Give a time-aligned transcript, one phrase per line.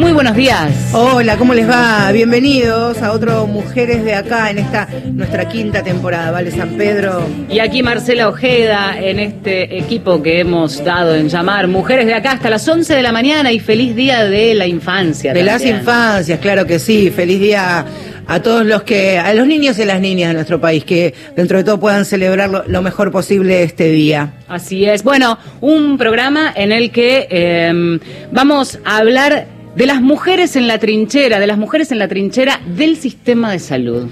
[0.00, 0.94] Muy buenos días.
[0.94, 2.10] Hola, ¿cómo les va?
[2.10, 6.50] Bienvenidos a otro Mujeres de Acá en esta nuestra quinta temporada, ¿vale?
[6.50, 7.22] San Pedro.
[7.50, 12.32] Y aquí Marcela Ojeda en este equipo que hemos dado en llamar Mujeres de Acá
[12.32, 15.34] hasta las 11 de la mañana y feliz día de la infancia.
[15.34, 17.10] De las infancias, claro que sí.
[17.10, 17.84] Feliz día
[18.26, 21.58] a todos los que, a los niños y las niñas de nuestro país, que dentro
[21.58, 24.32] de todo puedan celebrar lo, mejor posible este día.
[24.48, 25.04] Así es.
[25.04, 28.00] Bueno, un programa en el que em,
[28.32, 32.60] vamos a hablar de las mujeres en la trinchera, de las mujeres en la trinchera
[32.76, 34.08] del sistema de salud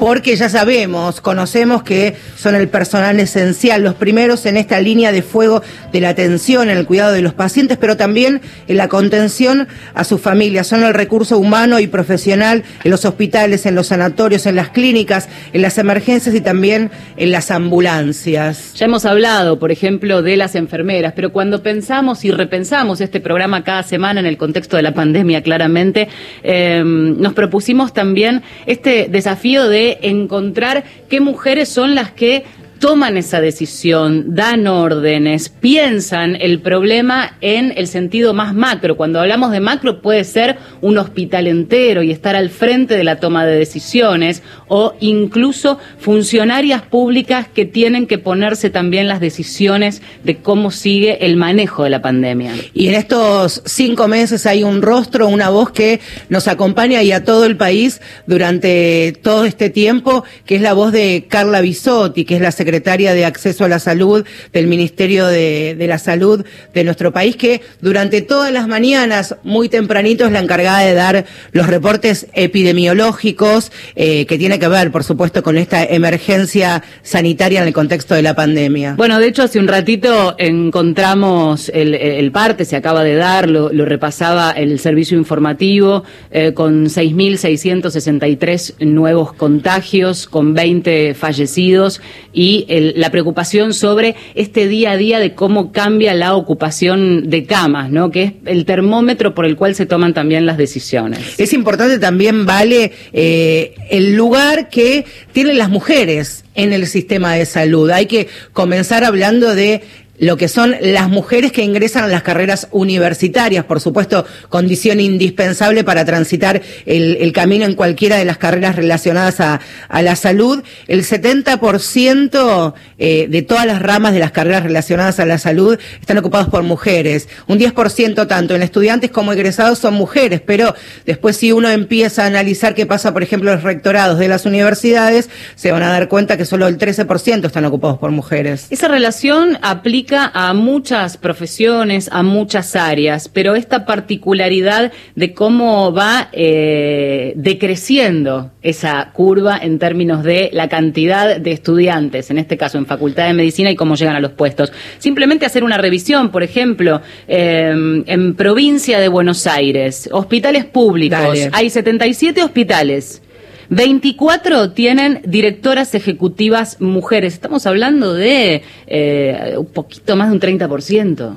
[0.00, 5.20] porque ya sabemos, conocemos que son el personal esencial, los primeros en esta línea de
[5.20, 9.68] fuego de la atención, en el cuidado de los pacientes, pero también en la contención
[9.92, 10.66] a sus familias.
[10.66, 15.28] Son el recurso humano y profesional en los hospitales, en los sanatorios, en las clínicas,
[15.52, 18.72] en las emergencias y también en las ambulancias.
[18.76, 23.64] Ya hemos hablado, por ejemplo, de las enfermeras, pero cuando pensamos y repensamos este programa
[23.64, 26.08] cada semana en el contexto de la pandemia, claramente,
[26.42, 32.44] eh, nos propusimos también este desafío de encontrar qué mujeres son las que
[32.80, 38.96] toman esa decisión, dan órdenes, piensan el problema en el sentido más macro.
[38.96, 43.20] Cuando hablamos de macro puede ser un hospital entero y estar al frente de la
[43.20, 50.38] toma de decisiones o incluso funcionarias públicas que tienen que ponerse también las decisiones de
[50.38, 52.54] cómo sigue el manejo de la pandemia.
[52.72, 56.00] Y en estos cinco meses hay un rostro, una voz que
[56.30, 60.92] nos acompaña y a todo el país durante todo este tiempo, que es la voz
[60.92, 65.26] de Carla Bisotti, que es la secretaria secretaria de Acceso a la Salud del Ministerio
[65.26, 70.38] de, la Salud de nuestro país, que durante todas las mañanas, muy tempranito, es la
[70.38, 75.82] encargada de dar los reportes epidemiológicos eh, que tiene que ver, por supuesto, con esta
[75.82, 78.94] emergencia sanitaria en el contexto de la pandemia.
[78.94, 84.52] Bueno, de hecho, hace un ratito encontramos el, parte, se acaba de dar, lo, repasaba
[84.52, 92.00] el servicio informativo, eh, con 6.663 nuevos contagios, con 20 fallecidos
[92.32, 97.90] y la preocupación sobre este día a día de cómo cambia la ocupación de camas,
[97.90, 98.10] ¿no?
[98.10, 101.38] que es el termómetro por el cual se toman también las decisiones.
[101.38, 107.46] Es importante también, Vale, eh, el lugar que tienen las mujeres en el sistema de
[107.46, 107.90] salud.
[107.90, 109.82] Hay que comenzar hablando de
[110.20, 115.82] lo que son las mujeres que ingresan a las carreras universitarias, por supuesto, condición indispensable
[115.82, 119.60] para transitar el, camino en cualquiera de las carreras relacionadas a,
[120.02, 120.62] la salud.
[120.88, 126.18] El 70% eh, de todas las ramas de las carreras relacionadas a la salud están
[126.18, 127.28] ocupados por mujeres.
[127.46, 130.74] Un 10% tanto en estudiantes como egresados son mujeres, pero
[131.06, 134.44] después si uno empieza a analizar qué pasa, por ejemplo, en los rectorados de las
[134.44, 138.66] universidades, se van a dar cuenta que solo el 13% están ocupados por mujeres.
[138.68, 146.28] Esa relación aplica a muchas profesiones, a muchas áreas, pero esta particularidad de cómo va
[146.32, 152.86] eh, decreciendo esa curva en términos de la cantidad de estudiantes, en este caso en
[152.86, 154.72] Facultad de Medicina y cómo llegan a los puestos.
[154.98, 161.70] Simplemente hacer una revisión, por ejemplo, em, en provincia de Buenos Aires, hospitales públicos, hay
[161.70, 163.22] 77 hospitales.
[163.70, 167.34] 24 tienen directoras ejecutivas mujeres.
[167.34, 171.36] Estamos hablando de eh, un poquito más de un 30%.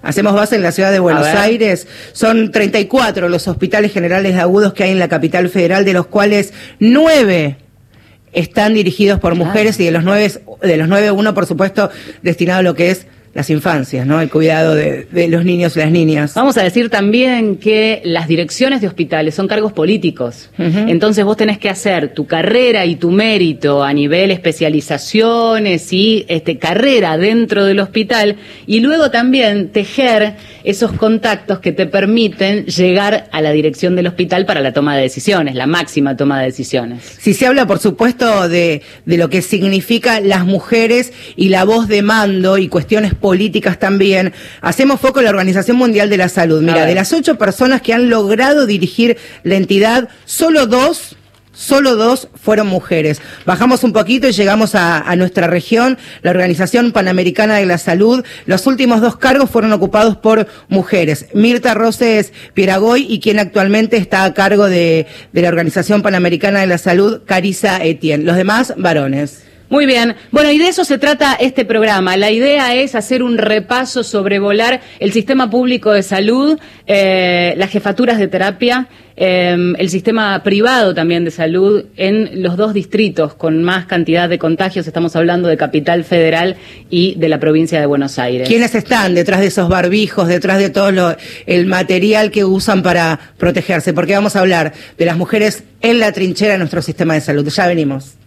[0.00, 1.88] Hacemos base en la ciudad de Buenos Aires.
[2.12, 6.52] Son 34 los hospitales generales agudos que hay en la capital federal, de los cuales
[6.78, 7.56] nueve
[8.32, 10.32] están dirigidos por mujeres y de los nueve,
[10.62, 11.90] de los nueve uno, por supuesto,
[12.22, 14.20] destinado a lo que es las infancias, ¿no?
[14.20, 16.34] El cuidado de, los niños y las niñas.
[16.34, 20.50] Vamos a decir también que las direcciones de hospitales son cargos políticos.
[20.58, 26.58] Entonces vos tenés que hacer tu carrera y tu mérito a nivel especializaciones y este,
[26.58, 33.40] carrera dentro del hospital y luego también tejer esos contactos que te permiten llegar a
[33.40, 37.02] la dirección del hospital para la toma de decisiones, la máxima toma de decisiones.
[37.18, 41.88] Si se habla, por supuesto, de, de lo que significa las mujeres y la voz
[41.88, 44.34] de mando y cuestiones políticas también.
[44.60, 46.60] Hacemos foco en la Organización Mundial de la Salud.
[46.60, 51.16] Mira, de las ocho personas que han logrado dirigir la entidad, solo dos
[51.54, 53.20] Solo dos fueron mujeres.
[53.44, 58.24] Bajamos un poquito y llegamos a, nuestra región, la Organización Panamericana de la Salud.
[58.46, 61.26] Los últimos dos cargos fueron ocupados por mujeres.
[61.34, 66.68] Mirta Roses Pieragoy y quien actualmente está a cargo de, de la Organización Panamericana de
[66.68, 68.24] la Salud, Carisa Etienne.
[68.24, 69.51] Los demás, varones.
[69.72, 70.16] Muy bien.
[70.30, 72.18] Bueno, y de eso se trata este programa.
[72.18, 78.18] La idea es hacer un repaso, sobrevolar el sistema público de salud, eh, las jefaturas
[78.18, 83.86] de terapia, eh, el sistema privado también de salud en los dos distritos con más
[83.86, 84.86] cantidad de contagios.
[84.86, 86.56] Estamos hablando de Capital Federal
[86.90, 88.48] y de la provincia de Buenos Aires.
[88.48, 91.16] ¿Quiénes están detrás de esos barbijos, detrás de todo
[91.46, 93.94] el material que usan para protegerse?
[93.94, 97.48] Porque vamos a hablar de las mujeres en la trinchera de nuestro sistema de salud.
[97.48, 98.18] Ya venimos.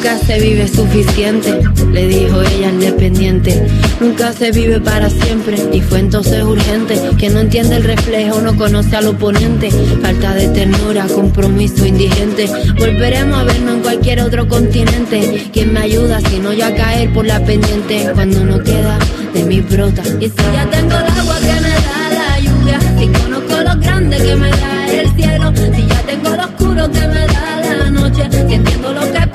[0.00, 1.60] Nunca se vive suficiente,
[1.90, 3.66] le dijo ella al dependiente.
[3.98, 7.00] Nunca se vive para siempre y fue entonces urgente.
[7.18, 9.72] Que no entiende el reflejo, no conoce al oponente.
[10.00, 12.48] Falta de ternura, compromiso indigente.
[12.78, 15.50] Volveremos a vernos en cualquier otro continente.
[15.52, 18.08] ¿Quién me ayuda si no ya caer por la pendiente?
[18.14, 19.00] Cuando no queda
[19.34, 20.04] de mi brota.
[20.20, 24.16] Y si ya tengo el agua que me da la lluvia, si conozco lo grande
[24.18, 28.28] que me da el cielo, si ya tengo lo oscuro que me da la noche,
[28.30, 29.27] si entiendo lo que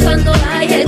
[0.00, 0.81] cuando hay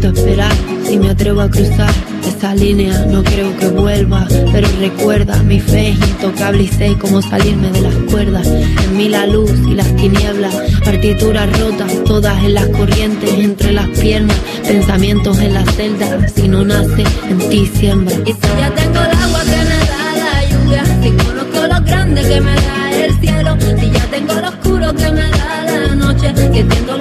[0.00, 0.52] esperar.
[0.88, 1.92] Si me atrevo a cruzar
[2.26, 4.26] esa línea, no creo que vuelva.
[4.52, 8.46] Pero recuerda, mi fe intocable y sé cómo salirme de las cuerdas.
[8.46, 10.54] En mí la luz y las tinieblas,
[10.84, 14.36] partituras rotas, todas en las corrientes, entre las piernas,
[14.66, 16.28] pensamientos en la celda.
[16.28, 18.16] Si no nace, en ti siembra.
[18.26, 22.22] Y si ya tengo el agua que me da la lluvia, si conozco lo grande
[22.22, 26.32] que me da el cielo, si ya tengo lo oscuro que me da la noche,
[26.34, 26.96] si entiendo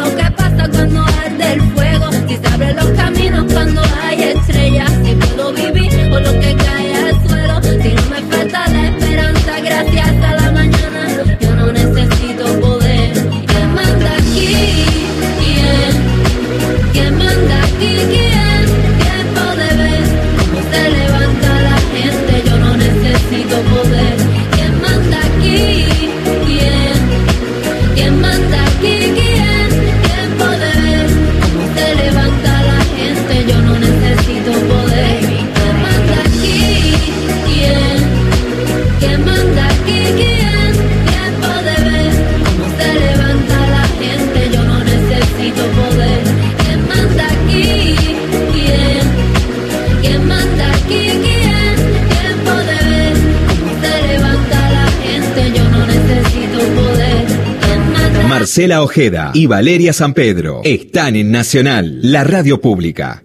[58.61, 63.23] Marcela Ojeda y Valeria San Pedro están en Nacional, la radio pública.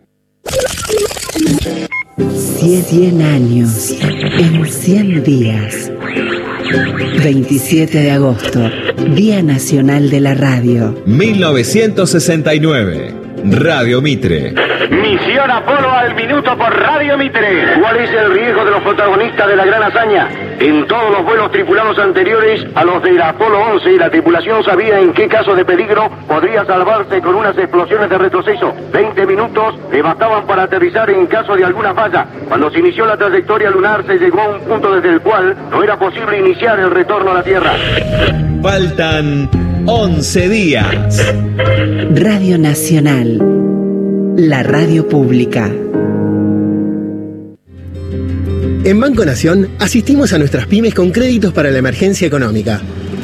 [2.17, 5.93] 100 años en 100 días.
[7.23, 8.71] 27 de agosto,
[9.15, 11.03] Día Nacional de la Radio.
[11.05, 14.55] 1969, Radio Mitre.
[14.91, 17.79] Misión Apolo al minuto por Radio Mitre.
[17.79, 20.45] ¿Cuál es el riesgo de los protagonistas de la gran hazaña?
[20.58, 25.12] En todos los vuelos tripulados anteriores a los del Apolo 11, la tripulación sabía en
[25.12, 28.73] qué caso de peligro podría salvarse con unas explosiones de retroceso.
[28.93, 32.26] 20 minutos le bastaban para aterrizar en caso de alguna falla.
[32.49, 35.83] Cuando se inició la trayectoria lunar se llegó a un punto desde el cual no
[35.83, 37.73] era posible iniciar el retorno a la Tierra.
[38.62, 39.50] Faltan
[39.87, 41.35] 11 días.
[42.14, 43.38] Radio Nacional,
[44.37, 45.71] la radio pública.
[48.87, 52.81] En Banco Nación asistimos a nuestras pymes con créditos para la emergencia económica.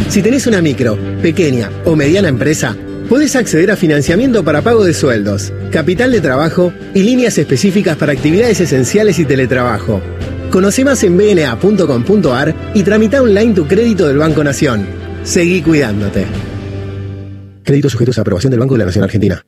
[0.08, 2.76] Si tenés una micro, pequeña o mediana empresa,
[3.08, 8.10] podés acceder a financiamiento para pago de sueldos, capital de trabajo y líneas específicas para
[8.10, 10.02] actividades esenciales y teletrabajo.
[10.50, 14.84] Conoce más en bna.com.ar y tramita online tu crédito del Banco Nación.
[15.22, 16.26] Seguí cuidándote.
[17.62, 19.46] Créditos sujetos a aprobación del Banco de la Nación Argentina.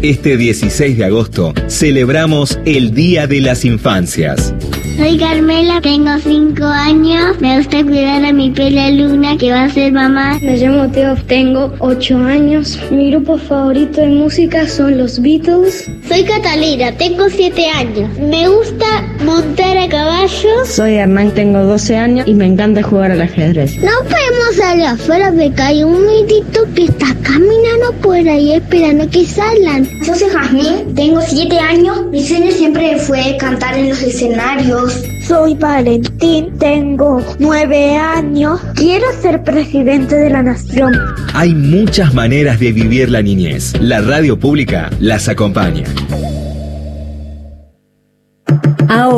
[0.00, 4.54] Este 16 de agosto celebramos el Día de las Infancias.
[4.98, 7.40] Soy Carmela, tengo 5 años.
[7.40, 10.40] Me gusta cuidar a mi pela Luna, que va a ser mamá.
[10.42, 12.76] Me llamo Teo, tengo 8 años.
[12.90, 15.88] Mi grupo favorito de música son los Beatles.
[16.08, 18.18] Soy Catalina, tengo 7 años.
[18.18, 18.86] Me gusta
[19.24, 20.64] montar a caballo.
[20.66, 23.76] Soy Hernán, tengo 12 años y me encanta jugar al ajedrez.
[23.78, 29.24] No podemos salir afuera porque hay un mitito que está caminando por ahí esperando que
[29.26, 29.88] salgan.
[30.04, 32.06] Yo soy Jasmine, tengo 7 años.
[32.10, 35.02] Mi sueño siempre fue cantar en los escenarios.
[35.28, 38.60] Soy Valentín, tengo nueve años.
[38.74, 40.94] Quiero ser presidente de la nación.
[41.34, 43.74] Hay muchas maneras de vivir la niñez.
[43.78, 45.84] La radio pública las acompaña.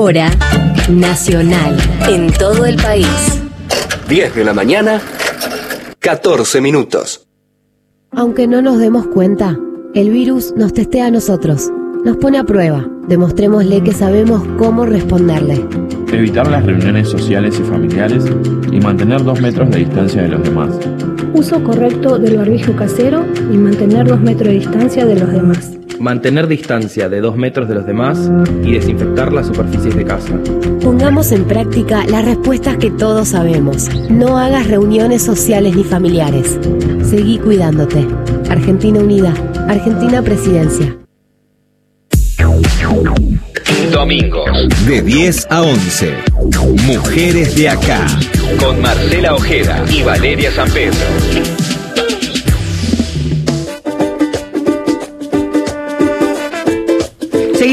[0.00, 0.30] Ahora,
[0.88, 1.76] Nacional,
[2.09, 3.07] en todo el país.
[4.09, 4.99] 10 de la mañana,
[5.99, 7.28] 14 minutos.
[8.11, 9.59] Aunque no nos demos cuenta,
[9.95, 11.71] el virus nos testea a nosotros,
[12.02, 12.88] nos pone a prueba.
[13.09, 15.66] Demostrémosle que sabemos cómo responderle.
[16.11, 18.25] Evitar las reuniones sociales y familiares
[18.73, 20.78] y mantener dos metros de distancia de los demás.
[21.35, 25.79] Uso correcto del barbijo casero y mantener dos metros de distancia de los demás.
[26.00, 28.19] Mantener distancia de dos metros de los demás
[28.64, 30.33] y desinfectar las superficies de casa.
[30.83, 33.90] Pongamos en práctica las respuestas que todos sabemos.
[34.09, 36.59] No hagas reuniones sociales ni familiares.
[37.02, 38.07] Seguí cuidándote.
[38.49, 39.35] Argentina Unida.
[39.69, 40.97] Argentina Presidencia.
[43.92, 44.69] Domingos.
[44.87, 46.14] De 10 a 11.
[46.87, 48.07] Mujeres de acá.
[48.59, 50.97] Con Marcela Ojeda y Valeria San Pedro.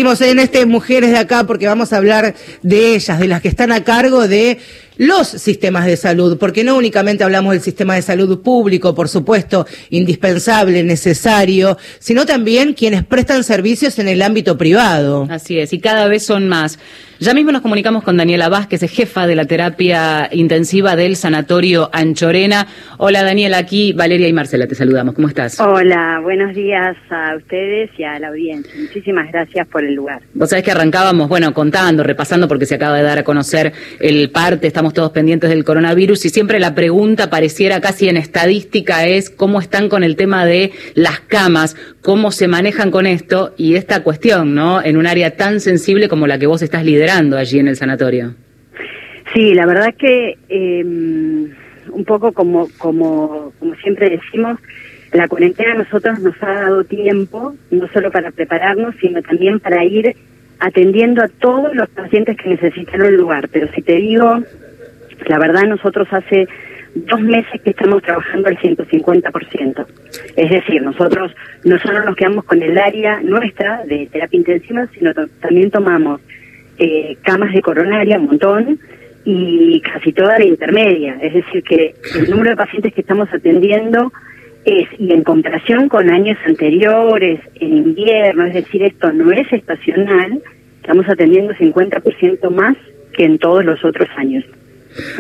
[0.08, 3.74] En este Mujeres de acá porque vamos a hablar de ellas, de las que están
[3.74, 4.58] a cargo de
[4.96, 9.68] los sistemas de salud, porque no únicamente hablamos del sistema de salud público, por supuesto,
[9.90, 15.28] indispensable, necesario, sino también quienes prestan servicios en el ámbito privado.
[15.30, 16.80] Así es, y cada vez son más.
[17.20, 22.68] Ya mismo nos comunicamos con Daniela Vázquez, jefa de la terapia intensiva del Sanatorio Anchorena.
[22.98, 25.16] Hola Daniela, aquí Valeria y Marcela, te saludamos.
[25.16, 25.60] ¿Cómo estás?
[25.60, 28.72] Hola, buenos días a ustedes y a la audiencia.
[28.80, 30.22] Muchísimas gracias por el lugar.
[30.36, 34.30] Vos sabés que arrancábamos, bueno, contando, repasando, porque se acaba de dar a conocer el
[34.30, 39.32] parte, estamos todos pendientes del coronavirus y siempre la pregunta pareciera casi en estadística es
[39.32, 44.04] cómo están con el tema de las camas, cómo se manejan con esto y esta
[44.04, 44.84] cuestión, ¿no?
[44.84, 47.07] En un área tan sensible como la que vos estás liderando
[47.38, 48.36] allí en el sanatorio.
[49.34, 54.60] Sí, la verdad que eh, un poco como, como, como siempre decimos,
[55.14, 59.84] la cuarentena a nosotros nos ha dado tiempo, no solo para prepararnos, sino también para
[59.84, 60.16] ir
[60.60, 63.50] atendiendo a todos los pacientes que necesitan un lugar.
[63.50, 64.42] Pero si te digo,
[65.28, 66.48] la verdad nosotros hace
[66.96, 69.86] dos meses que estamos trabajando al 150%.
[70.36, 71.32] Es decir, nosotros
[71.64, 76.22] no solo nos quedamos con el área nuestra de terapia intensiva, sino también tomamos
[76.78, 78.80] eh, camas de coronaria, un montón,
[79.26, 81.18] y casi toda la intermedia.
[81.22, 84.12] Es decir, que el número de pacientes que estamos atendiendo
[84.64, 90.42] es, y en comparación con años anteriores, en invierno, es decir, esto no es estacional,
[90.82, 92.78] estamos atendiendo 50% más
[93.14, 94.46] que en todos los otros años.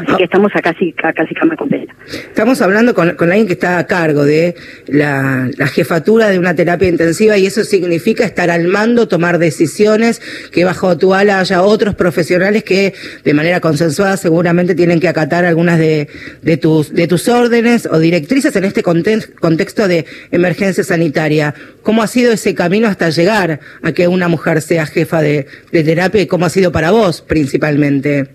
[0.05, 1.93] Así que estamos a casi, a casi cama completa.
[2.07, 4.55] Estamos hablando con, con alguien que está a cargo de
[4.87, 10.21] la, la, jefatura de una terapia intensiva y eso significa estar al mando, tomar decisiones,
[10.51, 12.93] que bajo tu ala haya otros profesionales que
[13.23, 16.07] de manera consensuada seguramente tienen que acatar algunas de,
[16.41, 21.53] de, tus, de tus órdenes o directrices en este contexto de emergencia sanitaria.
[21.83, 25.83] ¿Cómo ha sido ese camino hasta llegar a que una mujer sea jefa de, de
[25.83, 28.27] terapia y cómo ha sido para vos principalmente?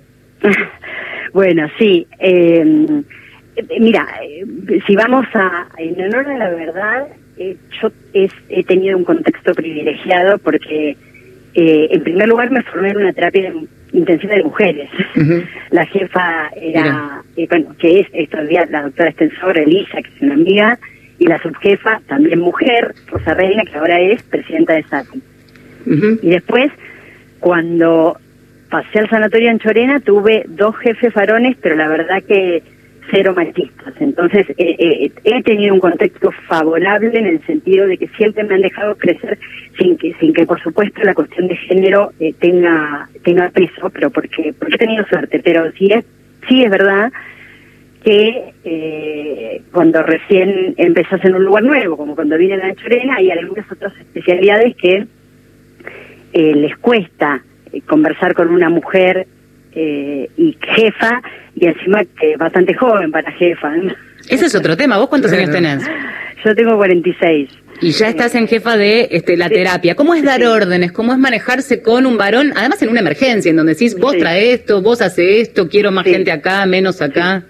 [1.33, 2.07] Bueno, sí.
[2.19, 3.03] Eh,
[3.79, 4.07] mira,
[4.87, 7.07] si vamos a, en honor a la verdad,
[7.39, 10.97] eh, yo he tenido un contexto privilegiado porque,
[11.55, 13.53] eh, en primer lugar, me formé en una terapia
[13.93, 14.91] intensiva de mujeres.
[15.71, 20.35] La jefa era, eh, bueno, que es todavía la doctora extensora Elisa, que es una
[20.35, 20.79] amiga,
[21.19, 25.23] y la subjefa, también mujer, Rosa Reina, que ahora es presidenta de SATI.
[26.23, 26.71] Y después,
[27.39, 28.19] cuando
[28.73, 32.63] pasé al sanatorio en Chorena, tuve dos jefes varones, pero la verdad que
[33.11, 33.93] cero machistas.
[34.01, 38.55] Entonces, eh, eh, he tenido un contexto favorable en el sentido de que siempre me
[38.55, 39.39] han dejado crecer
[39.79, 44.09] sin que, sin que por supuesto, la cuestión de género eh, tenga tenga peso, pero
[44.09, 45.43] porque, porque he tenido suerte.
[45.45, 46.07] Pero sí es,
[46.49, 47.13] sí es verdad
[48.03, 53.31] que cuando recién empezás en un lugar nuevo, como cuando vine a la Chorena, hay
[53.31, 55.07] algunas otras especialidades que
[56.33, 57.43] les cuesta
[57.81, 59.27] conversar con una mujer
[59.75, 61.23] eh, y jefa,
[61.55, 63.73] y encima que bastante joven para jefa.
[64.29, 64.99] Ese es otro tema.
[64.99, 65.83] ¿Vos cuántos años tenés?
[66.45, 67.49] Yo tengo 46.
[67.81, 69.95] Y ya estás en jefa de este, la terapia.
[69.95, 70.93] ¿Cómo es dar órdenes?
[70.93, 72.53] ¿Cómo es manejarse con un varón?
[72.55, 76.05] Además en una emergencia, en donde decís, vos trae esto, vos hace esto, quiero más
[76.05, 77.45] gente acá, menos acá.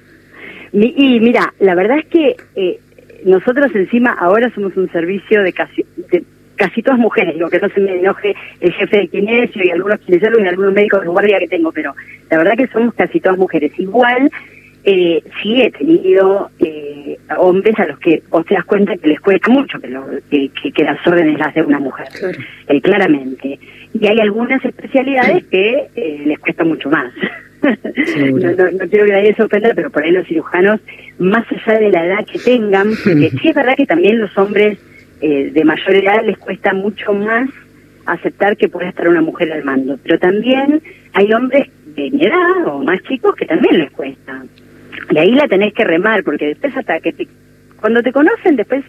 [0.72, 2.80] Y mira, la verdad es que eh,
[3.24, 6.24] nosotros encima ahora somos un servicio de casi, de
[6.62, 9.98] casi todas mujeres, digo que no se me enoje el jefe de kinesio y algunos
[9.98, 11.92] kinesiólogos y algunos médicos de guardia que tengo, pero
[12.30, 13.72] la verdad que somos casi todas mujeres.
[13.78, 14.30] Igual,
[14.84, 19.20] eh, sí he tenido eh, hombres a los que vos te das cuenta que les
[19.20, 22.06] cuesta mucho que, lo, que, que, las órdenes las de una mujer,
[22.68, 23.58] eh, claramente.
[23.92, 27.12] Y hay algunas especialidades que eh, les cuesta mucho más.
[27.62, 30.80] no, quiero que nadie se ofenda, pero por ahí los cirujanos,
[31.18, 34.78] más allá de la edad que tengan, porque sí es verdad que también los hombres
[35.22, 37.48] eh, de mayor edad les cuesta mucho más
[38.06, 42.66] aceptar que pueda estar una mujer al mando, pero también hay hombres de mi edad
[42.66, 44.42] o más chicos que también les cuesta.
[45.10, 47.28] Y ahí la tenés que remar, porque después hasta que
[47.80, 48.84] cuando te conocen, después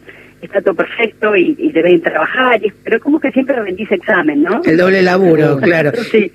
[0.45, 4.61] está todo perfecto y, y deben trabajar, pero como que siempre vendís examen, ¿no?
[4.63, 5.91] El doble laburo, claro.
[6.11, 6.31] sí.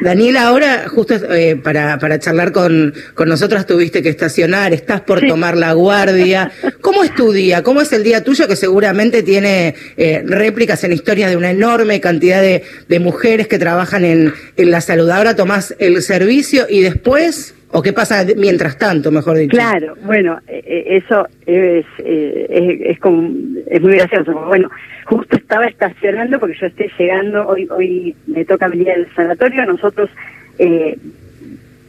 [0.00, 5.20] Daniela, ahora justo eh, para, para charlar con, con nosotras tuviste que estacionar, estás por
[5.26, 6.50] tomar la guardia.
[6.80, 7.62] ¿Cómo es tu día?
[7.62, 12.00] ¿Cómo es el día tuyo que seguramente tiene eh, réplicas en historias de una enorme
[12.00, 15.08] cantidad de, de mujeres que trabajan en, en la salud?
[15.10, 17.54] Ahora tomás el servicio y después...
[17.76, 19.56] ¿O qué pasa mientras tanto, mejor dicho?
[19.56, 22.96] Claro, bueno, eh, eh, eso es, eh,
[23.66, 24.32] es muy gracioso.
[24.46, 24.70] Bueno,
[25.06, 30.08] justo estaba estacionando porque yo estoy llegando, hoy hoy me toca venir al sanatorio, nosotros
[30.60, 30.96] eh,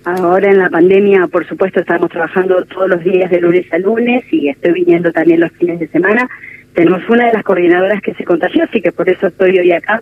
[0.05, 4.23] ahora en la pandemia, por supuesto, estamos trabajando todos los días de lunes a lunes
[4.31, 6.27] y estoy viniendo también los fines de semana.
[6.73, 10.01] Tenemos una de las coordinadoras que se contagió, así que por eso estoy hoy acá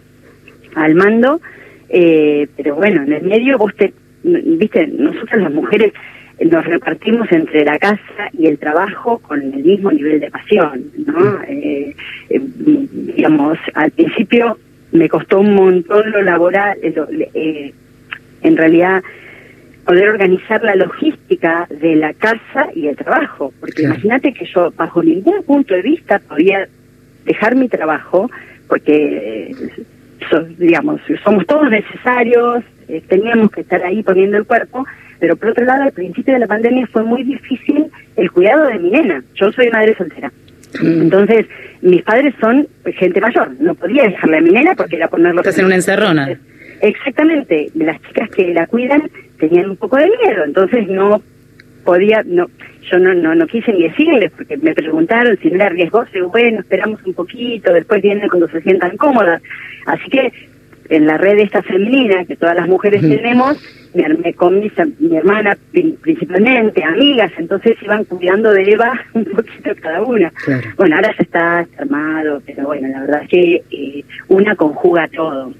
[0.75, 1.41] al mando.
[1.89, 5.93] Eh, pero bueno, en el medio vos te viste, nosotras las mujeres
[6.39, 11.41] nos repartimos entre la casa y el trabajo con el mismo nivel de pasión, ¿no?
[11.43, 11.95] Eh,
[12.29, 12.41] eh,
[13.15, 14.57] digamos, al principio
[14.91, 17.73] me costó un montón lo laboral, eh,
[18.41, 19.03] en realidad
[19.85, 25.03] poder organizar la logística de la casa y el trabajo, porque imagínate que yo bajo
[25.03, 26.67] ningún punto de vista podía
[27.25, 28.29] dejar mi trabajo,
[28.67, 29.53] porque
[30.57, 34.85] digamos, somos todos necesarios, eh, teníamos que estar ahí poniendo el cuerpo,
[35.19, 38.79] pero por otro lado, al principio de la pandemia fue muy difícil el cuidado de
[38.79, 39.23] mi nena.
[39.35, 40.31] Yo soy madre soltera.
[40.81, 41.01] Mm.
[41.03, 41.45] Entonces,
[41.81, 43.51] mis padres son gente mayor.
[43.59, 45.41] No podía dejarle a mi nena porque era ponerlo...
[45.41, 46.37] Estás en una encerrona.
[46.81, 47.69] Exactamente.
[47.75, 49.09] Las chicas que la cuidan
[49.39, 51.21] tenían un poco de miedo, entonces no
[51.83, 52.47] podía, no,
[52.89, 56.59] yo no, no, no quise ni decirles porque me preguntaron si no era riesgoso, bueno,
[56.59, 59.41] esperamos un poquito, después vienen cuando se sientan cómodas.
[59.85, 60.31] Así que
[60.89, 63.57] en la red esta femenina que todas las mujeres tenemos,
[63.93, 65.57] me armé con mi, mi hermana
[66.01, 70.31] principalmente, amigas, entonces iban cuidando de Eva un poquito cada una.
[70.77, 75.53] Bueno, ahora ya está armado, pero bueno, la verdad es que eh, una conjuga todo.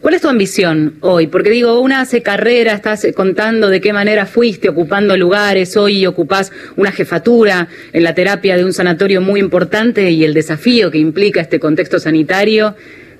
[0.00, 1.26] ¿Cuál es tu ambición hoy?
[1.26, 6.52] Porque digo, una hace carrera, estás contando de qué manera fuiste ocupando lugares, hoy ocupás
[6.76, 11.40] una jefatura en la terapia de un sanatorio muy importante y el desafío que implica
[11.40, 12.74] este contexto sanitario.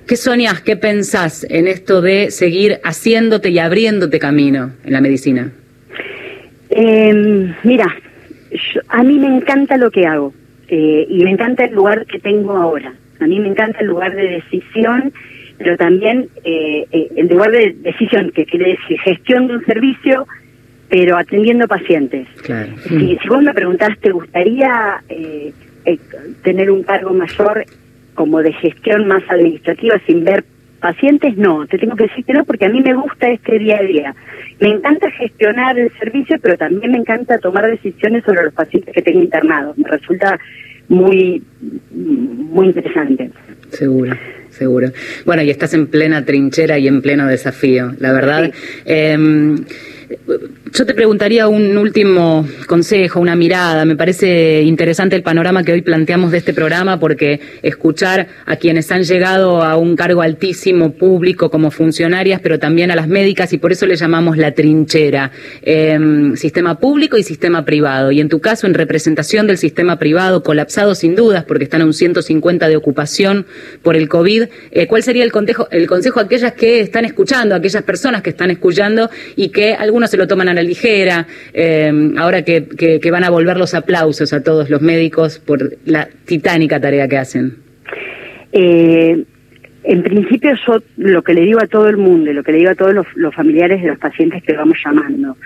[0.07, 5.51] ¿Qué soñas, qué pensás en esto de seguir haciéndote y abriéndote camino en la medicina?
[6.71, 7.93] Eh, mira,
[8.89, 10.33] a mí me encanta lo que hago
[10.69, 12.95] eh, y me encanta el lugar que tengo ahora.
[13.19, 15.13] A mí me encanta el lugar de decisión,
[15.59, 20.27] pero también eh, eh el lugar de decisión, que quiere decir gestión de un servicio,
[20.89, 22.29] pero atendiendo pacientes.
[22.43, 22.73] Claro.
[22.87, 25.53] Si, si vos me preguntás, ¿te gustaría eh,
[25.85, 25.99] eh,
[26.43, 27.65] tener un cargo mayor
[28.17, 30.45] como de gestión más administrativa sin ver
[30.81, 33.79] pacientes, no, te tengo que decir que no, porque a mí me gusta este día
[33.79, 34.15] a día.
[34.61, 39.03] Me encanta gestionar el servicio, pero también me encanta tomar decisiones sobre los pacientes que
[39.03, 39.79] tengo internados.
[39.79, 40.39] Me resulta
[40.89, 41.43] muy,
[41.93, 43.31] muy interesante.
[43.71, 44.17] Seguro
[44.57, 44.91] seguro.
[45.25, 48.51] Bueno, y estás en plena trinchera y en pleno desafío, la verdad.
[48.85, 49.17] Eh,
[50.73, 53.85] yo te preguntaría un último consejo, una mirada.
[53.85, 58.91] Me parece interesante el panorama que hoy planteamos de este programa porque escuchar a quienes
[58.93, 63.59] han llegado a un cargo altísimo público como funcionarias, pero también a las médicas y
[63.59, 65.31] por eso le llamamos la trinchera,
[65.63, 65.99] eh,
[66.35, 68.13] sistema público y sistema privado.
[68.13, 71.87] Y en tu caso, en representación del sistema privado, colapsado sin dudas porque están a
[71.87, 73.47] un 150 de ocupación
[73.83, 77.55] por el COVID, eh, ¿cuál sería el consejo, el consejo a aquellas que están escuchando,
[77.55, 81.27] a aquellas personas que están escuchando y que algunos se lo toman a la ligera,
[81.55, 82.67] eh, ahora que,
[83.01, 87.17] que, van a volver los aplausos a todos los médicos por la titánica tarea que
[87.17, 87.57] hacen?
[88.53, 89.25] Eh,
[89.85, 92.73] en principio yo lo que le digo a todo el mundo, lo que le digo
[92.73, 95.39] a todos los, familiares de los pacientes que vamos llamando,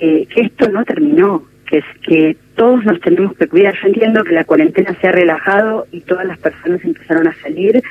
[0.00, 3.74] eh, que esto no terminó, que es que todos nos tenemos que cuidar.
[3.82, 7.82] Yo entiendo que la cuarentena se ha relajado y todas las personas empezaron a salir,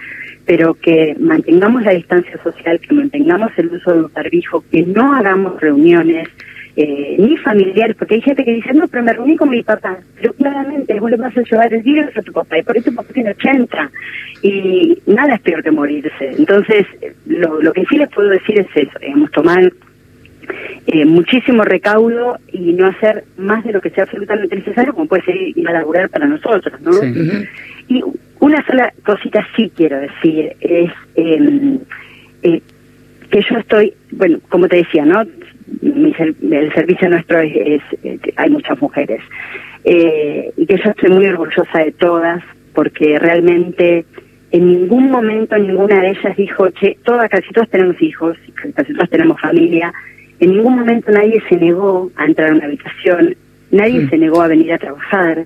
[0.45, 5.13] pero que mantengamos la distancia social, que mantengamos el uso de un barbijo, que no
[5.13, 6.27] hagamos reuniones,
[6.75, 9.97] eh, ni familiares, porque hay gente que dice, no, pero me reuní con mi papá,
[10.15, 12.89] pero claramente vos le vas a llevar el virus a tu papá, y por eso
[12.89, 13.91] tu papá tiene 80,
[14.43, 16.31] y nada es peor que morirse.
[16.37, 16.85] Entonces,
[17.25, 19.71] lo, lo que sí les puedo decir es eso, digamos, tomar
[20.87, 25.23] eh, muchísimo recaudo y no hacer más de lo que sea absolutamente necesario, como puede
[25.23, 26.91] ser ir a laburar para nosotros, ¿no?
[27.87, 28.03] Y
[28.39, 31.79] una sola cosita sí quiero decir, es em,
[32.43, 32.61] eh,
[33.29, 35.23] que yo estoy, bueno, como te decía, ¿no?
[35.81, 37.81] el servicio nuestro es,
[38.35, 39.21] hay muchas mujeres
[39.83, 44.05] eh, y que yo estoy muy orgullosa de todas porque realmente
[44.51, 48.37] en ningún momento ninguna de ellas dijo che todas casi todas tenemos hijos
[48.73, 49.93] casi todas tenemos familia
[50.39, 53.35] en ningún momento nadie se negó a entrar a una habitación
[53.71, 55.45] nadie se negó a venir a trabajar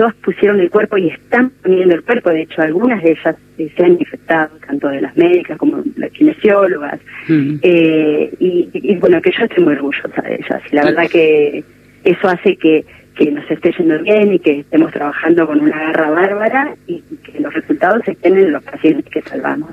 [0.00, 2.30] todas pusieron el cuerpo y están poniendo el cuerpo.
[2.30, 6.10] De hecho, algunas de ellas eh, se han infectado, tanto de las médicas como las
[6.12, 7.00] kinesiólogas.
[7.28, 7.56] Mm.
[7.60, 10.62] Eh, y, bueno, que yo estoy muy orgullosa de ellas.
[10.72, 11.62] Y la verdad que
[12.04, 16.10] eso hace que, que nos esté yendo bien y que estemos trabajando con una garra
[16.10, 19.72] bárbara y, que los resultados estén en los pacientes que salvamos.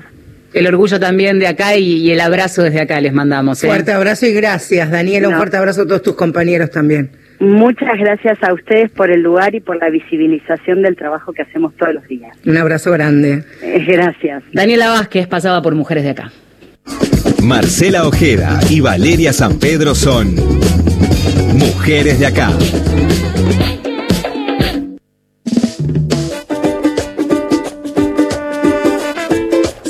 [0.52, 3.62] El orgullo también de acá y, el abrazo desde acá les mandamos.
[3.62, 3.66] ¿eh?
[3.66, 5.28] Fuerte abrazo y gracias, Daniela.
[5.28, 7.10] Un fuerte abrazo a todos tus compañeros también.
[7.40, 11.72] Muchas gracias a ustedes por el lugar y por la visibilización del trabajo que hacemos
[11.76, 12.36] todos los días.
[12.44, 13.44] Un abrazo grande.
[13.62, 14.42] Eh, gracias.
[14.52, 16.32] Daniela Vázquez pasaba por Mujeres de Acá.
[17.42, 20.34] Marcela Ojeda y Valeria San Pedro son
[21.54, 22.50] Mujeres de Acá.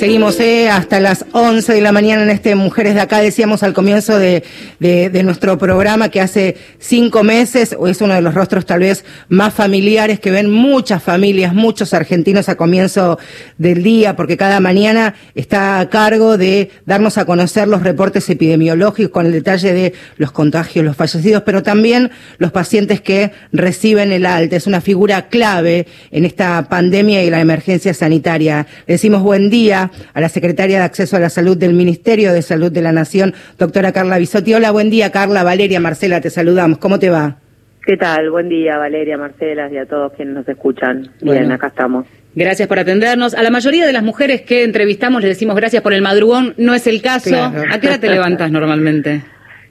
[0.08, 3.20] Seguimos eh, hasta las 11 de la mañana en este Mujeres de Acá.
[3.20, 4.42] Decíamos al comienzo de,
[4.80, 9.52] de, nuestro programa que hace cinco meses es uno de los rostros tal vez más
[9.52, 13.18] familiares que ven muchas familias, muchos argentinos a comienzo
[13.58, 19.12] del día, porque cada mañana está a cargo de darnos a conocer los reportes epidemiológicos
[19.12, 24.24] con el detalle de los contagios, los fallecidos, pero también los pacientes que reciben el
[24.24, 24.56] alta.
[24.56, 28.66] Es una figura clave en esta pandemia y la emergencia sanitaria.
[28.86, 32.72] Decimos buen día a la secretaria de Acceso a la Salud del Ministerio de Salud
[32.72, 34.54] de la Nación, doctora Carla Bisotti.
[34.54, 36.78] Hola, buen día, Carla, Valeria, Marcela, te saludamos.
[36.78, 37.36] ¿Cómo te va?
[37.84, 38.30] ¿Qué tal?
[38.30, 41.10] Buen día, Valeria, Marcela y a todos quienes nos escuchan.
[41.22, 42.06] Bien, acá estamos.
[42.34, 43.34] Gracias por atendernos.
[43.34, 46.54] A la mayoría de las mujeres que entrevistamos les decimos gracias por el madrugón.
[46.58, 47.34] No es el caso.
[47.42, 49.22] ¿A qué hora te levantas normalmente?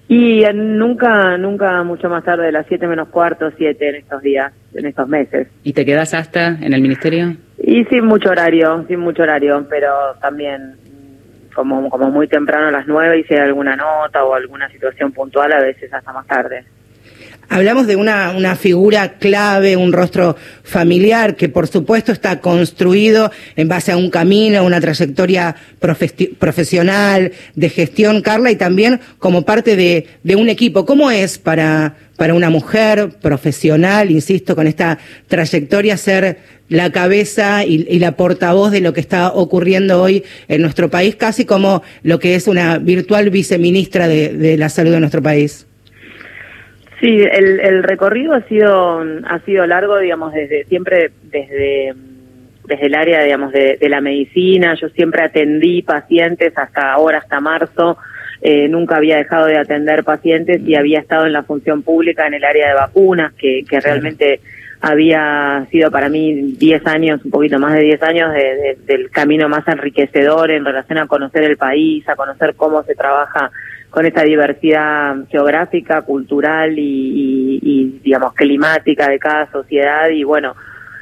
[0.09, 4.53] Y nunca, nunca mucho más tarde de las siete menos cuarto, siete en estos días,
[4.73, 5.49] en estos meses.
[5.63, 7.35] ¿Y te quedas hasta en el ministerio?
[7.57, 10.75] Y sin mucho horario, sin mucho horario, pero también
[11.53, 15.11] como, como muy temprano a las nueve y si hay alguna nota o alguna situación
[15.11, 16.63] puntual, a veces hasta más tarde.
[17.49, 23.69] Hablamos de una, una figura clave, un rostro familiar que por supuesto está construido en
[23.69, 25.55] base a un camino, una trayectoria
[26.39, 30.85] profesional, de gestión, Carla, y también como parte de, de un equipo.
[30.85, 37.97] ¿Cómo es para, para una mujer profesional, insisto, con esta trayectoria, ser la cabeza y,
[37.99, 42.35] la portavoz de lo que está ocurriendo hoy en nuestro país, casi como lo que
[42.35, 45.66] es una virtual viceministra de, de la salud de nuestro país?
[46.99, 51.93] Sí, el, el recorrido ha sido ha sido largo, digamos, desde siempre desde
[52.67, 54.75] desde el área, digamos, de, la medicina.
[54.75, 57.97] Yo siempre atendí pacientes hasta ahora, hasta marzo.
[58.41, 62.35] Eh, nunca había dejado de atender pacientes y había estado en la función pública en
[62.35, 64.41] el área de vacunas, que, que realmente
[64.79, 68.31] había sido para mí 10 años, un poquito más de 10 años
[68.85, 73.49] del camino más enriquecedor en relación a conocer el país, a conocer cómo se trabaja
[73.89, 80.09] con esta diversidad geográfica, cultural y, digamos, climática de cada sociedad.
[80.09, 80.55] Y bueno,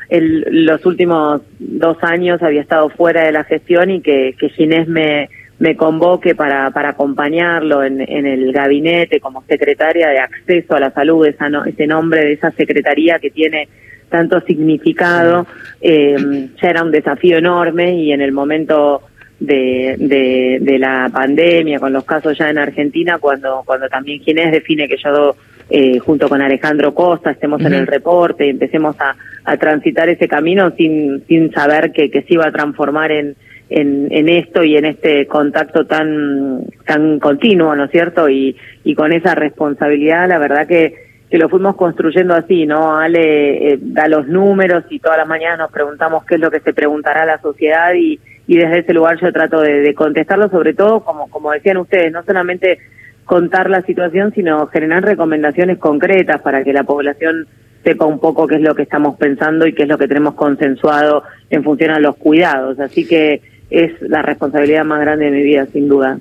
[0.10, 4.88] el, los últimos dos años había estado fuera de la gestión y que, que Ginés
[4.88, 10.80] me, me convoque para, para acompañarlo en, en el gabinete como secretaria de acceso a
[10.80, 13.68] la salud, esa ese nombre de esa secretaría que tiene
[14.10, 15.48] tanto significado,
[15.82, 16.16] eh,
[16.62, 19.02] ya era un desafío enorme y en el momento
[19.40, 24.88] de, de, la pandemia, con los casos ya en Argentina, cuando, cuando también Ginés define
[24.88, 25.36] que yo,
[25.70, 30.28] eh, junto con Alejandro Costa, estemos en el reporte y empecemos a, a transitar ese
[30.28, 33.36] camino sin, sin saber que, que se iba a transformar en,
[33.70, 38.30] en, en esto y en este contacto tan, tan continuo, ¿no es cierto?
[38.30, 40.94] Y, y con esa responsabilidad, la verdad que,
[41.30, 42.98] que lo fuimos construyendo así, ¿no?
[42.98, 46.60] Ale eh, da los números y todas las mañanas nos preguntamos qué es lo que
[46.60, 51.02] se preguntará la sociedad y, y desde ese lugar yo trato de, contestarlo, sobre todo,
[51.02, 52.80] como, como decían ustedes, no solamente
[53.26, 57.48] contar la situación, sino generar recomendaciones concretas para que la población
[57.84, 60.36] sepa un poco qué es lo que estamos pensando y qué es lo que tenemos
[60.36, 62.80] consensuado en función a los cuidados.
[62.80, 66.20] Así que es la responsabilidad más grande de mi vida, sin duda.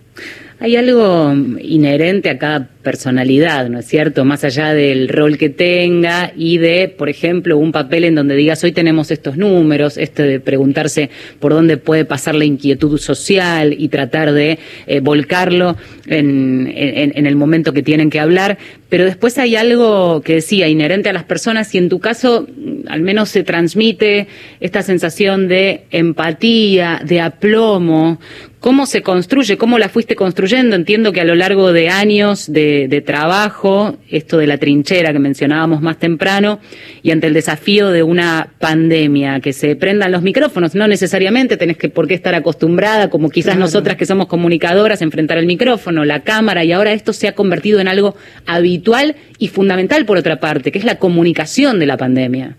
[0.64, 4.24] Hay algo inherente a cada personalidad, ¿no es cierto?
[4.24, 8.64] Más allá del rol que tenga y de, por ejemplo, un papel en donde digas,
[8.64, 13.88] hoy tenemos estos números, este de preguntarse por dónde puede pasar la inquietud social y
[13.88, 18.57] tratar de eh, volcarlo en, en, el momento que tienen que hablar.
[18.88, 22.46] Pero después hay algo que decía, inherente a las personas y en tu caso
[22.88, 24.29] al menos se transmite
[24.61, 28.18] esta sensación de empatía, de aplomo,
[28.64, 29.59] ¿Cómo se construye?
[29.59, 30.74] ¿Cómo la fuiste construyendo?
[30.74, 35.83] Entiendo que a lo largo de años de, trabajo, esto de la trinchera que mencionábamos
[35.83, 36.61] más temprano,
[37.03, 41.77] y ante el desafío de una pandemia, que se prendan los micrófonos, no necesariamente tenés
[41.77, 46.20] que por qué estar acostumbrada, como quizás nosotras que somos comunicadoras, enfrentar el micrófono, la
[46.20, 50.72] cámara, y ahora esto se ha convertido en algo habitual y fundamental por otra parte,
[50.72, 52.57] que es la comunicación de la pandemia.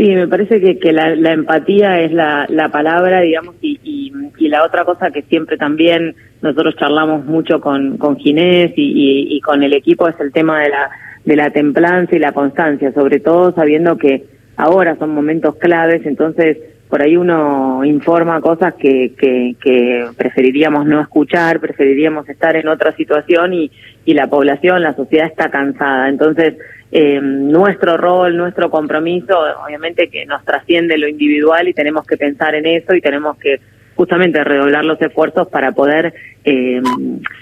[0.00, 4.64] Sí, me parece que, que la, empatía es la, la palabra, digamos, y, y, la
[4.64, 9.74] otra cosa que siempre también nosotros charlamos mucho con, con Ginés y, y, con el
[9.74, 10.90] equipo es el tema de la,
[11.26, 14.24] de la templanza y la constancia, sobre todo sabiendo que
[14.56, 16.56] ahora son momentos claves, entonces
[16.88, 22.96] por ahí uno informa cosas que, que, que preferiríamos no escuchar, preferiríamos estar en otra
[22.96, 23.70] situación y,
[24.06, 26.08] y la población, la sociedad está cansada.
[26.08, 26.54] Entonces,
[26.92, 32.54] eh, nuestro rol, nuestro compromiso, obviamente que nos trasciende lo individual y tenemos que pensar
[32.54, 33.60] en eso y tenemos que
[33.94, 36.80] justamente redoblar los esfuerzos para poder eh,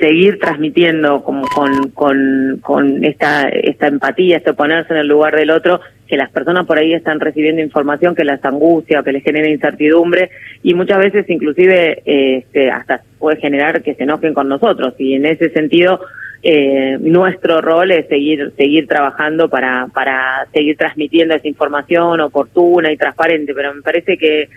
[0.00, 1.42] seguir transmitiendo con,
[1.94, 6.66] con, con, esta, esta empatía, este ponerse en el lugar del otro, que las personas
[6.66, 10.30] por ahí están recibiendo información que las angustia o que les genera incertidumbre
[10.64, 14.94] y muchas veces inclusive este, hasta puede generar que se enojen con nosotros.
[14.98, 16.00] Y en ese sentido
[16.42, 22.96] eh, nuestro rol es seguir seguir trabajando para para seguir transmitiendo esa información oportuna y
[22.96, 24.48] transparente pero me parece que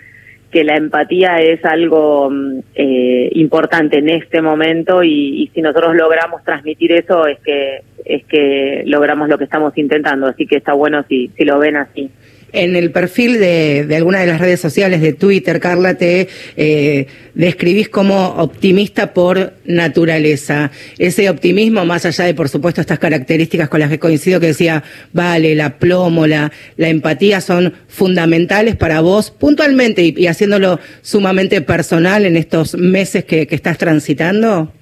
[0.52, 5.96] que la empatía es algo mm, eh, importante en este momento y, y, si nosotros
[5.96, 10.74] logramos transmitir eso es que es que logramos lo que estamos intentando así que está
[10.74, 12.10] bueno si si lo ven así
[12.52, 17.06] en el perfil de, de alguna de las redes sociales de Twitter, Carla, te eh,
[17.34, 20.70] describís como optimista por naturaleza.
[20.98, 24.82] Ese optimismo, más allá de, por supuesto, estas características con las que coincido, que decía,
[25.12, 32.26] vale, la plomo, la, la empatía son fundamentales para vos, puntualmente y, haciéndolo sumamente personal
[32.26, 34.72] en estos meses que, que estás transitando.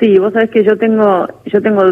[0.00, 1.82] Sí, vos sabés que yo tengo, yo tengo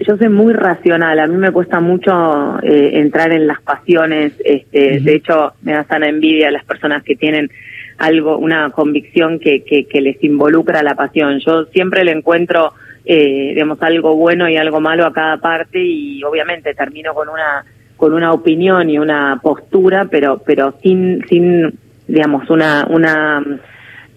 [0.00, 5.00] yo soy muy racional, a mí me cuesta mucho eh, entrar en las pasiones, este,
[5.00, 7.50] de hecho me da sana envidia a las personas que tienen
[7.98, 11.40] algo, una convicción que, que, que les involucra la pasión.
[11.40, 12.72] Yo siempre le encuentro,
[13.04, 17.64] eh, digamos, algo bueno y algo malo a cada parte y obviamente termino con una,
[17.96, 23.44] con una opinión y una postura, pero, pero sin, sin, digamos, una, una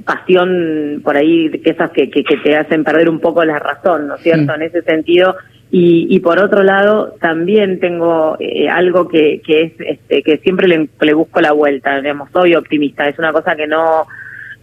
[0.06, 4.16] pasión por ahí, esas que, que, que te hacen perder un poco la razón, ¿no
[4.16, 4.54] es cierto?
[4.54, 5.36] En ese sentido,
[5.72, 10.68] y, y por otro lado, también tengo eh, algo que, que es este, que siempre
[10.68, 14.06] le, le, busco la vuelta, digamos, soy optimista, es una cosa que no,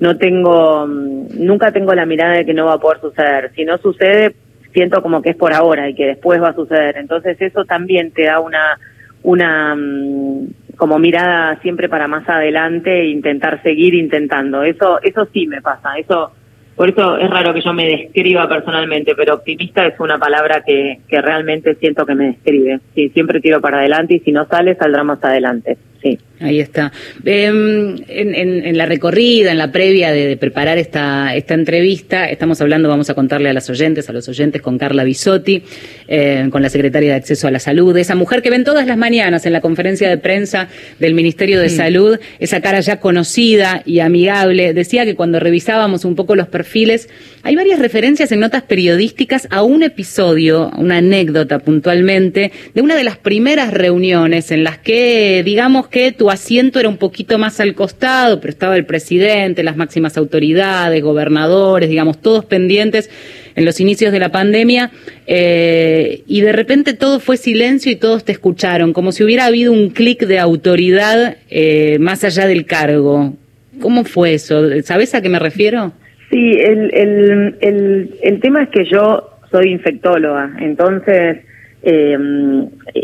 [0.01, 3.51] no tengo, mm, nunca tengo la mirada de que no va a poder suceder.
[3.57, 4.35] Si no sucede,
[4.75, 6.99] siento como que es por ahora y que después va a suceder.
[6.99, 8.79] Entonces eso también te da una,
[9.23, 14.63] una, mm, como mirada siempre para más adelante e intentar seguir intentando.
[14.63, 16.33] Eso, eso sí me pasa, eso
[16.79, 21.01] por eso es raro que yo me describa personalmente, pero optimista es una palabra que,
[21.09, 22.79] que realmente siento que me describe.
[22.95, 25.77] Sí, siempre tiro para adelante y si no sale, saldrá más adelante.
[26.17, 26.19] Sí.
[26.41, 26.93] Ahí está.
[27.25, 32.89] Em, en, en, la recorrida, en la previa de, preparar esta, esta entrevista, estamos hablando,
[32.89, 35.65] vamos a contarle a las oyentes, a los oyentes, con Carla Bisotti,
[36.07, 38.97] eh, con la secretaria de Acceso a la Salud, esa mujer que ven todas las
[38.97, 40.69] mañanas en la conferencia de prensa
[41.01, 44.75] del Ministerio de Salud, esa cara ya conocida y amigable.
[44.75, 47.09] Decía que cuando revisábamos un poco los perfiles,
[47.43, 53.03] hay varias referencias en notas periodísticas a un episodio, una anécdota puntualmente, de una de
[53.03, 57.75] las primeras reuniones en las que, digamos que tu asiento era un poquito más al
[57.75, 63.11] costado, pero estaba el presidente, las máximas autoridades, gobernadores, digamos, todos pendientes
[63.55, 64.91] en los inicios de la pandemia,
[65.27, 69.73] eh, y de repente todo fue silencio y todos te escucharon, como si hubiera habido
[69.73, 73.35] un clic de autoridad eh, más allá del cargo.
[73.81, 74.63] ¿Cómo fue eso?
[74.83, 75.93] ¿Sabes a qué me refiero?
[76.31, 81.39] Sí, el, el, el, el tema es que yo soy infectóloga, entonces
[81.83, 82.19] eh,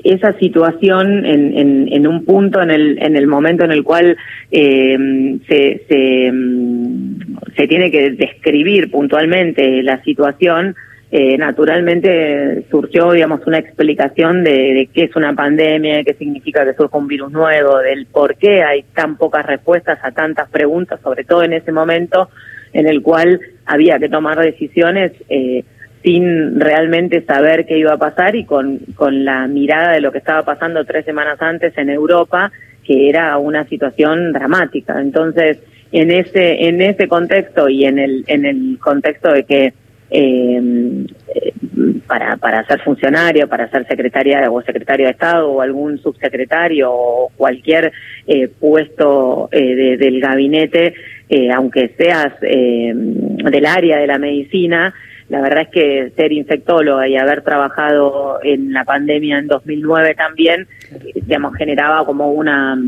[0.04, 4.16] esa situación en, en, en, un punto, en el, en el momento en el cual
[4.50, 6.32] eh, se, se,
[7.56, 10.74] se, tiene que describir puntualmente la situación,
[11.16, 16.64] eh, naturalmente surgió, digamos, una explicación de, de, qué es una pandemia, de qué significa
[16.64, 20.98] que surja un virus nuevo, del por qué hay tan pocas respuestas a tantas preguntas,
[21.02, 22.30] sobre todo en ese momento
[22.72, 25.64] en el cual había que tomar decisiones eh,
[26.04, 30.18] sin realmente saber qué iba a pasar y con, con la mirada de lo que
[30.18, 32.52] estaba pasando tres semanas antes en Europa,
[32.84, 35.00] que era una situación dramática.
[35.00, 35.58] Entonces,
[35.92, 39.72] en ese, en ese contexto y en el, en el contexto de que
[40.10, 41.06] eh,
[42.06, 47.32] para, para ser funcionario, para ser secretaria o secretario de Estado o algún subsecretario o
[47.34, 47.92] cualquier
[48.26, 50.94] eh, puesto eh, del gabinete,
[51.30, 54.94] eh, aunque seas eh, del área de la medicina,
[55.28, 60.66] la verdad es que ser infectóloga y haber trabajado en la pandemia en 2009 también,
[61.14, 62.78] digamos, generaba como una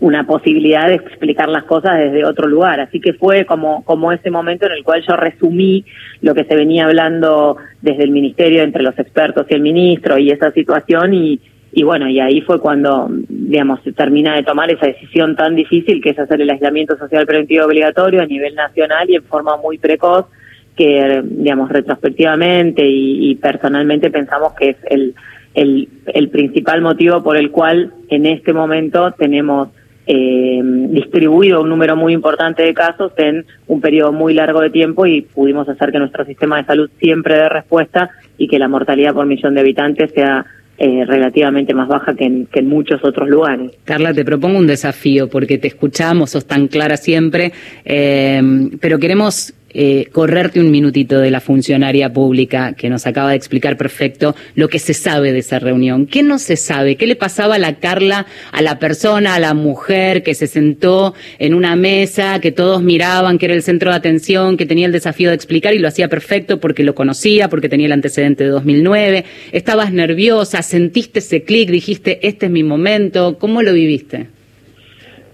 [0.00, 2.80] una posibilidad de explicar las cosas desde otro lugar.
[2.80, 5.84] Así que fue como, como ese momento en el cual yo resumí
[6.22, 10.30] lo que se venía hablando desde el ministerio entre los expertos y el ministro y
[10.30, 11.38] esa situación y,
[11.72, 16.02] y bueno, y ahí fue cuando, digamos, se termina de tomar esa decisión tan difícil
[16.02, 19.76] que es hacer el aislamiento social preventivo obligatorio a nivel nacional y en forma muy
[19.76, 20.26] precoz
[20.76, 25.14] que, digamos, retrospectivamente y, personalmente pensamos que es el,
[25.54, 29.68] el, el principal motivo por el cual en este momento tenemos
[30.12, 35.06] eh, distribuido un número muy importante de casos en un periodo muy largo de tiempo
[35.06, 39.14] y pudimos hacer que nuestro sistema de salud siempre dé respuesta y que la mortalidad
[39.14, 40.44] por millón de habitantes sea
[40.78, 43.70] eh, relativamente más baja que en, que en, muchos otros lugares.
[43.84, 47.52] Carla, te propongo un desafío porque te escuchamos, sos tan clara siempre,
[47.84, 48.40] eh,
[48.80, 53.76] pero queremos eh, correrte un minutito de la funcionaria pública que nos acaba de explicar
[53.76, 56.06] perfecto lo que se sabe de esa reunión.
[56.06, 56.96] ¿Qué no se sabe?
[56.96, 61.14] ¿Qué le pasaba a la Carla, a la persona, a la mujer que se sentó
[61.38, 64.92] en una mesa, que todos miraban, que era el centro de atención, que tenía el
[64.92, 68.50] desafío de explicar y lo hacía perfecto porque lo conocía, porque tenía el antecedente de
[68.50, 69.24] 2009?
[69.52, 70.62] ¿Estabas nerviosa?
[70.62, 71.70] ¿Sentiste ese clic?
[71.70, 73.38] ¿Dijiste, este es mi momento?
[73.38, 74.39] ¿Cómo lo viviste?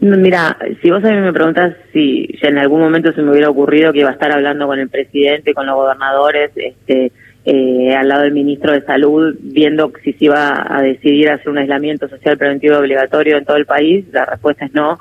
[0.01, 3.49] Mira, si vos a mí me preguntas si, si, en algún momento se me hubiera
[3.49, 7.13] ocurrido que iba a estar hablando con el presidente, con los gobernadores, este,
[7.47, 11.59] eh, al lado del ministro de Salud, viendo si se iba a decidir hacer un
[11.59, 14.99] aislamiento social preventivo obligatorio en todo el país, la respuesta es no.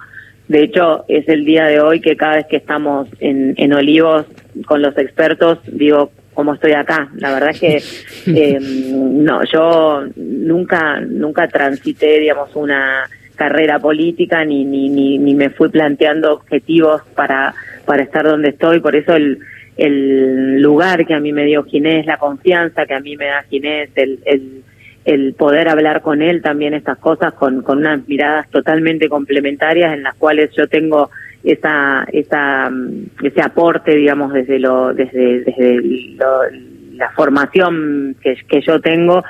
[0.48, 4.28] De hecho, es el día de hoy que cada vez que estamos en, en Olivos
[4.68, 7.10] con los expertos, digo, ¿cómo estoy acá?
[7.18, 7.78] La verdad es que
[8.28, 15.50] eh, no, yo nunca, nunca transité, digamos, una carrera política ni, ni, ni, ni, me
[15.50, 17.54] fui planteando objetivos para,
[17.86, 19.40] para estar donde estoy, por eso el,
[19.78, 23.44] el lugar que a mí me dio Ginés, la confianza que a mí me da
[23.44, 24.64] Ginés, el, el,
[25.06, 30.04] el poder hablar con él también estas cosas con, con unas miradas totalmente complementarias en
[30.04, 31.12] las cuales yo tengo
[31.44, 32.72] esa, esa,
[33.22, 35.82] ese aporte, digamos, desde lo, desde, desde
[36.18, 36.42] lo,
[36.94, 39.24] la formación que, que yo tengo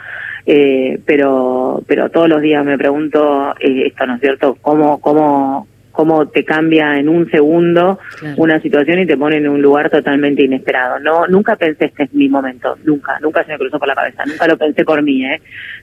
[0.45, 4.57] eh, pero pero todos los días me pregunto eh, esto, ¿no es cierto?
[4.61, 8.35] ¿Cómo, cómo, cómo te cambia en un segundo claro.
[8.37, 10.99] una situación y te pone en un lugar totalmente inesperado.
[10.99, 14.23] No, nunca pensé este es mi momento, nunca, nunca se me cruzó por la cabeza,
[14.25, 15.25] nunca lo pensé por mí.
[15.25, 15.41] ¿eh?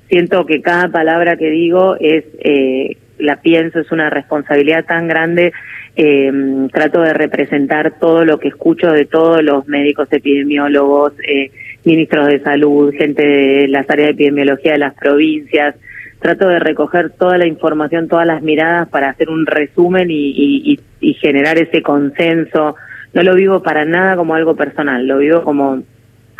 [0.08, 5.52] Siento que cada palabra que digo es, eh, la pienso, es una responsabilidad tan grande.
[5.94, 6.32] Eh,
[6.72, 11.50] trato de representar todo lo que escucho de todos los médicos epidemiólogos, eh,
[11.84, 15.74] ministros de salud, gente de las áreas de epidemiología de las provincias.
[16.20, 20.80] Trato de recoger toda la información, todas las miradas para hacer un resumen y, y,
[21.00, 22.76] y generar ese consenso.
[23.12, 25.82] No lo vivo para nada como algo personal, lo vivo como,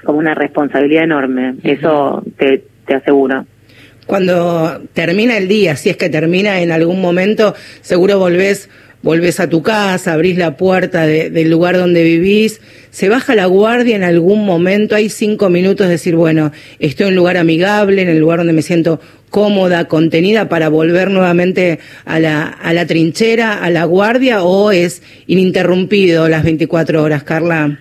[0.05, 1.55] como una responsabilidad enorme.
[1.65, 3.45] Eso te, te aseguro
[4.07, 8.69] cuando termina el día, si es que termina en algún momento, seguro volvés,
[9.03, 12.61] volvés a tu casa, abrís la puerta de, del lugar donde vivís,
[12.91, 17.13] se baja la guardia en algún momento, hay cinco minutos de decir, bueno, estoy en
[17.13, 22.21] un lugar amigable, en el lugar donde me siento cómoda, contenida para volver nuevamente a
[22.21, 27.79] la, a la trinchera, a la guardia, o es ininterrumpido las 24 horas, Carla?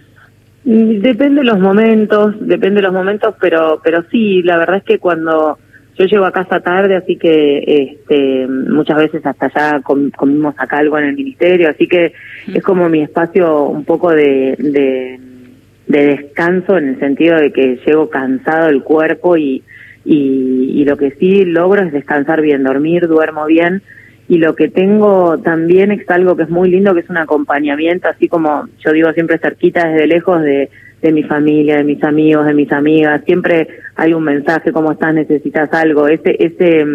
[0.64, 5.00] Depende de los momentos, depende de los momentos, pero, pero sí, la verdad es que
[5.00, 5.58] cuando
[5.98, 10.78] yo llego a casa tarde, así que este, muchas veces hasta allá com, comimos acá
[10.80, 12.14] algo en el ministerio, así que
[12.48, 12.56] mm.
[12.56, 15.20] es como mi espacio un poco de, de,
[15.88, 19.64] de, descanso en el sentido de que llego cansado del cuerpo y,
[20.06, 23.82] y, y lo que sí logro es descansar bien, dormir, duermo bien
[24.32, 28.08] y lo que tengo también es algo que es muy lindo, que es un acompañamiento,
[28.08, 30.70] así como yo digo siempre cerquita desde lejos de
[31.02, 35.14] de mi familia, de mis amigos, de mis amigas, siempre hay un mensaje, ¿cómo estás?
[35.14, 36.08] ¿Necesitas algo?
[36.08, 36.86] Ese, ese,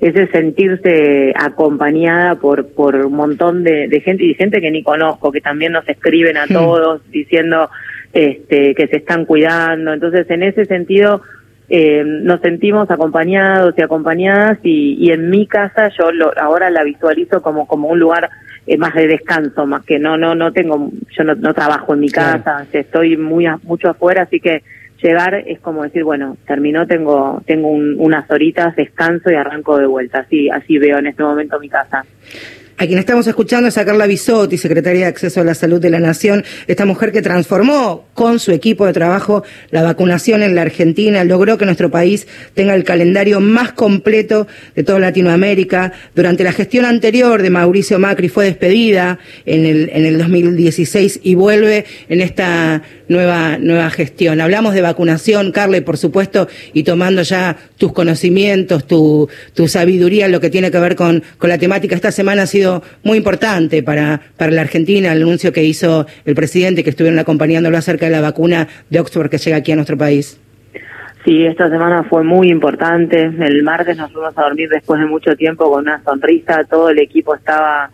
[0.00, 5.30] ese sentirse acompañada por, por un montón de, de gente y gente que ni conozco,
[5.30, 7.68] que también nos escriben a todos diciendo
[8.12, 9.92] este, que se están cuidando.
[9.92, 11.22] Entonces, en ese sentido,
[11.68, 16.84] eh, nos sentimos acompañados y acompañadas y, y en mi casa yo lo, ahora la
[16.84, 18.28] visualizo como, como un lugar
[18.66, 22.00] eh, más de descanso, más que no, no, no tengo, yo no, no trabajo en
[22.00, 24.62] mi casa, estoy muy mucho afuera, así que
[25.02, 30.20] llegar es como decir, bueno, terminó, tengo, tengo unas horitas, descanso y arranco de vuelta.
[30.20, 32.04] Así, así veo en este momento mi casa.
[32.82, 35.88] A quien estamos escuchando es a Carla Bisotti, secretaria de Acceso a la Salud de
[35.88, 40.62] la Nación, esta mujer que transformó con su equipo de trabajo la vacunación en la
[40.62, 45.92] Argentina, logró que nuestro país tenga el calendario más completo de toda Latinoamérica.
[46.16, 51.36] Durante la gestión anterior de Mauricio Macri fue despedida en el, en el 2016 y
[51.36, 54.40] vuelve en esta nueva, nueva gestión.
[54.40, 60.26] Hablamos de vacunación, Carla, y por supuesto, y tomando ya tus conocimientos, tu, tu sabiduría,
[60.26, 61.94] lo que tiene que ver con, con la temática.
[61.94, 62.71] Esta semana ha sido
[63.02, 67.76] muy importante para, para la Argentina, el anuncio que hizo el presidente, que estuvieron acompañándolo
[67.76, 70.38] acerca de la vacuna de Oxford que llega aquí a nuestro país.
[71.24, 73.22] Sí, esta semana fue muy importante.
[73.22, 76.64] El martes nos fuimos a dormir después de mucho tiempo con una sonrisa.
[76.64, 77.90] Todo el equipo estaba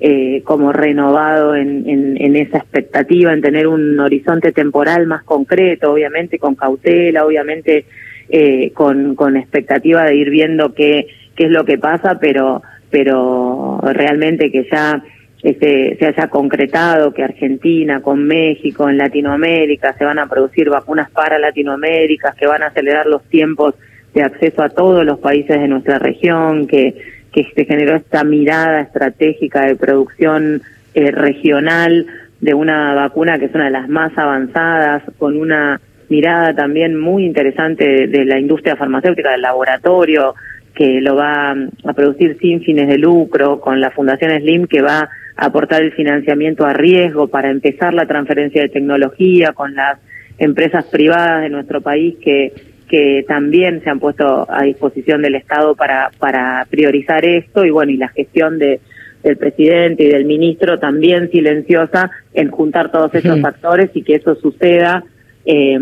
[0.00, 6.38] eh, como renovado en, en, esa expectativa, en tener un horizonte temporal más concreto, obviamente
[6.38, 7.84] con cautela, obviamente
[8.28, 13.80] eh, con, con expectativa de ir viendo qué, qué es lo que pasa, pero pero
[13.82, 15.02] realmente que ya
[15.42, 21.10] este, se haya concretado que Argentina con México en Latinoamérica se van a producir vacunas
[21.10, 23.74] para Latinoamérica, que van a acelerar los tiempos
[24.14, 26.94] de acceso a todos los países de nuestra región, que,
[27.32, 30.62] que se generó esta mirada estratégica de producción
[30.94, 32.06] eh, regional
[32.40, 37.24] de una vacuna que es una de las más avanzadas, con una mirada también muy
[37.24, 40.34] interesante de la industria farmacéutica, del laboratorio,
[40.78, 45.10] que lo va a producir sin fines de lucro, con la Fundación Slim que va
[45.36, 49.98] a aportar el financiamiento a riesgo para empezar la transferencia de tecnología, con las
[50.38, 52.52] empresas privadas de nuestro país que,
[52.88, 57.90] que también se han puesto a disposición del Estado para, para priorizar esto y bueno,
[57.90, 58.78] y la gestión de,
[59.24, 64.36] del presidente y del ministro también silenciosa en juntar todos esos factores y que eso
[64.36, 65.02] suceda
[65.50, 65.78] eh,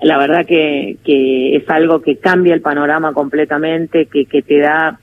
[0.00, 4.98] la verdad que, que es algo que cambia el panorama completamente, que, que te da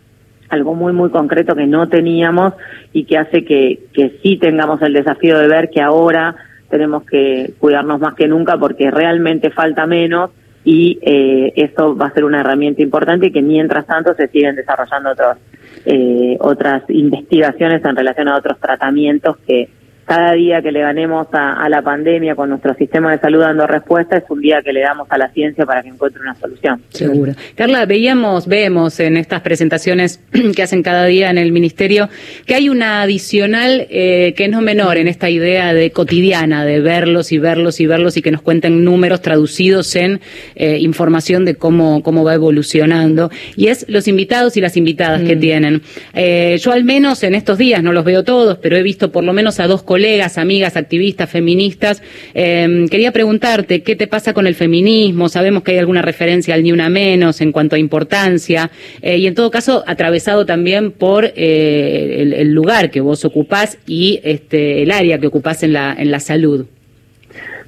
[0.49, 2.53] algo muy, muy concreto que no teníamos
[2.93, 6.35] y que hace que, que sí tengamos el desafío de ver que ahora
[6.67, 10.31] tenemos que cuidarnos más que nunca porque realmente falta menos
[10.65, 14.55] y eh, eso va a ser una herramienta importante y que mientras tanto se siguen
[14.55, 15.37] desarrollando otros,
[15.85, 19.69] eh, otras investigaciones en relación a otros tratamientos que,
[20.07, 24.15] cada día que le ganemos a, la pandemia con nuestro sistema de salud dando respuesta
[24.15, 26.81] es un día que le damos a la ciencia para que encuentre una solución.
[26.89, 27.33] Seguro.
[27.55, 30.21] Carla, veíamos, vemos en estas presentaciones
[30.55, 32.07] que hacen cada día en el Ministerio
[32.45, 37.33] que hay una adicional eh, que no menor en esta idea de cotidiana, de verlos
[37.33, 40.21] y verlos y verlos y que nos cuenten números traducidos en
[40.55, 43.29] eh, información de cómo, cómo va evolucionando.
[43.57, 45.39] Y es los invitados y las invitadas que mm.
[45.39, 45.81] tienen.
[46.13, 49.25] Eh, yo al menos en estos días, no los veo todos, pero he visto por
[49.25, 49.96] lo menos a dos colegas,
[50.37, 52.03] amigas, activistas, feministas.
[52.33, 55.29] Em, quería preguntarte, ¿qué te pasa con el feminismo?
[55.29, 58.69] Sabemos que hay alguna referencia al ni una menos en cuanto a importancia
[59.01, 64.19] eh, y en todo caso atravesado también por eh, el, lugar que vos ocupás y
[64.23, 66.65] este, el área que ocupás en la, en la salud.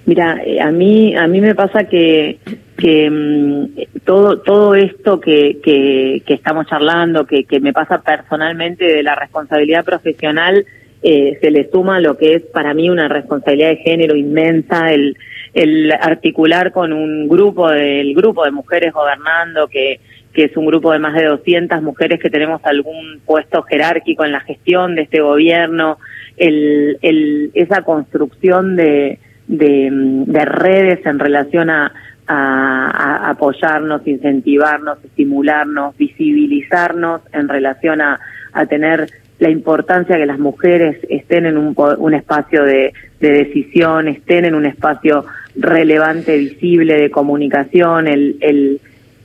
[0.05, 2.39] Mira, eh, a mí a mí me pasa que
[2.77, 8.85] que mm, todo todo esto que, que, que estamos charlando, que, que me pasa personalmente
[8.85, 10.65] de la responsabilidad profesional,
[11.01, 15.17] eh, se le suma lo que es para mí una responsabilidad de género inmensa, el,
[15.53, 19.99] el articular con un grupo, del grupo de mujeres gobernando, que,
[20.33, 24.33] que es un grupo de más de 200 mujeres que tenemos algún puesto jerárquico en
[24.33, 25.97] la gestión de este gobierno,
[26.37, 31.93] el, el, esa construcción de, de, de redes en relación a,
[32.27, 38.19] a, apoyarnos, incentivarnos, estimularnos, visibilizarnos en relación a,
[38.53, 39.09] a tener
[39.39, 44.65] la importancia que las mujeres estén en un, un espacio de, decisión, estén en un
[44.65, 45.25] espacio
[45.55, 48.79] relevante, visible de comunicación, el, el,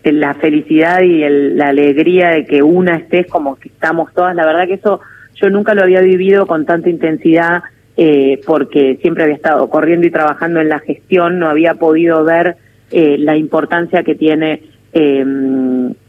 [0.05, 4.35] la felicidad y el, la alegría de que una esté como que estamos todas.
[4.35, 5.01] La verdad que eso
[5.35, 7.63] yo nunca lo había vivido con tanta intensidad
[7.97, 12.57] eh, porque siempre había estado corriendo y trabajando en la gestión, no había podido ver
[12.91, 14.63] eh, la importancia que tiene
[14.93, 15.25] eh,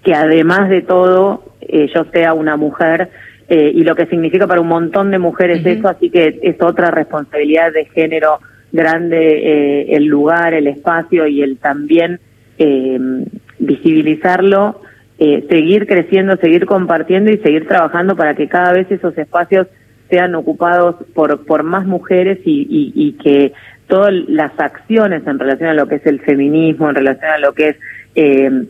[0.03, 3.09] que además de todo eh, yo sea una mujer
[3.47, 6.91] eh, y lo que significa para un montón de mujeres eso, así que es otra
[6.91, 8.39] responsabilidad de género
[8.71, 12.19] grande eh, el lugar, el espacio y el también
[12.57, 12.99] eh,
[13.59, 14.81] visibilizarlo,
[15.19, 19.67] eh, seguir creciendo, seguir compartiendo y seguir trabajando para que cada vez esos espacios
[20.09, 23.53] sean ocupados por, por más mujeres y, y, y que
[23.87, 27.53] todas las acciones en relación a lo que es el feminismo, en relación a lo
[27.53, 27.75] que es
[28.15, 28.65] eh,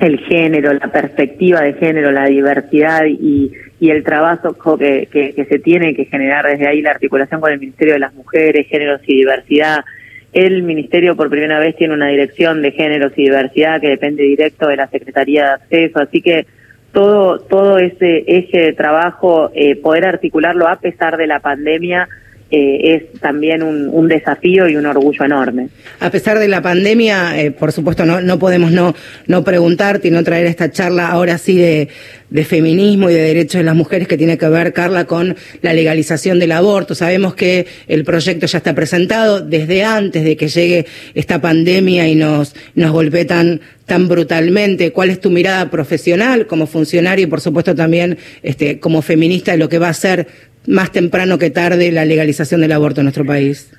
[0.00, 5.58] el género, la perspectiva de género, la diversidad y, y el trabajo que, que, se
[5.58, 9.16] tiene que generar desde ahí la articulación con el Ministerio de las Mujeres, Géneros y
[9.16, 9.84] Diversidad.
[10.32, 14.68] El Ministerio por primera vez tiene una dirección de Géneros y Diversidad que depende directo
[14.68, 16.46] de la Secretaría de Acceso, así que
[16.92, 22.08] todo, todo ese eje de trabajo, eh, poder articularlo a pesar de la pandemia,
[22.50, 25.68] eh, es también un, desafío y un orgullo enorme.
[26.00, 28.94] A pesar de la pandemia, eh, por supuesto, no, no podemos no,
[29.26, 31.88] no preguntarte y no traer esta charla ahora sí de,
[32.30, 35.72] de feminismo y de derechos de las mujeres que tiene que ver, Carla, con la
[35.72, 36.94] legalización del aborto.
[36.94, 42.14] Sabemos que el proyecto ya está presentado desde antes de que llegue esta pandemia y
[42.14, 44.92] nos, nos golpee tan, tan brutalmente.
[44.92, 49.58] ¿Cuál es tu mirada profesional como funcionario y, por supuesto, también este, como feminista de
[49.58, 50.26] lo que va a ser
[50.68, 53.72] más temprano que tarde la legalización del aborto en nuestro país?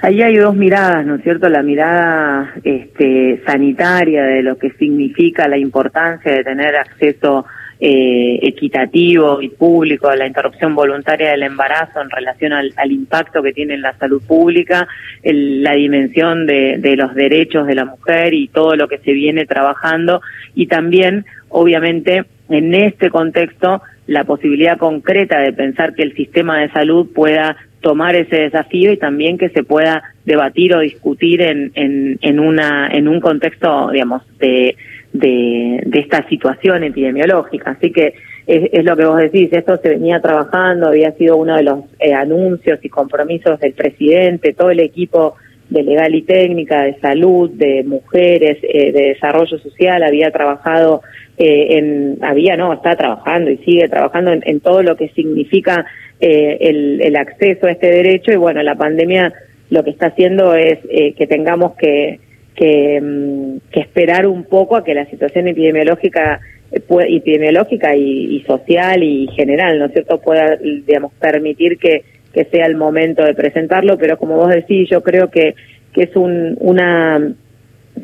[0.00, 1.48] Ahí hay dos miradas, ¿no es cierto?
[1.48, 7.46] La mirada este, sanitaria de lo que significa la importancia de tener acceso
[7.80, 13.52] eh, equitativo y público a la interrupción voluntaria del embarazo en relación al, impacto que
[13.52, 14.86] tiene en la salud pública,
[15.22, 19.46] el, la dimensión de los derechos de la mujer y todo lo que se viene
[19.46, 20.20] trabajando
[20.54, 26.70] y también, obviamente, en este contexto, la posibilidad concreta de pensar que el sistema de
[26.70, 32.18] salud pueda tomar ese desafío y también que se pueda debatir o discutir en, en,
[32.22, 34.76] en una en un contexto digamos de,
[35.12, 37.72] de, de esta situación epidemiológica.
[37.72, 38.14] Así que
[38.46, 41.80] es, es, lo que vos decís esto se venía trabajando había sido uno de los
[42.00, 45.34] eh, anuncios y compromisos del presidente todo el equipo
[45.70, 51.02] de legal y técnica, de salud, de mujeres, eh, de desarrollo social, había trabajado
[51.36, 55.86] eh, en, había, no, está trabajando y sigue trabajando en, en todo lo que significa
[56.20, 59.32] eh, el, el, acceso a este derecho y bueno, la pandemia
[59.70, 62.18] lo que está haciendo es eh, que tengamos que,
[62.56, 66.40] que, mm, que, esperar un poco a que la situación epidemiológica
[66.70, 72.02] epidemiológica y, y social y general, ¿no es cierto?, pueda, digamos, permitir que
[72.38, 75.56] que sea el momento de presentarlo, pero como vos decís, yo creo que,
[75.92, 77.32] que es un, una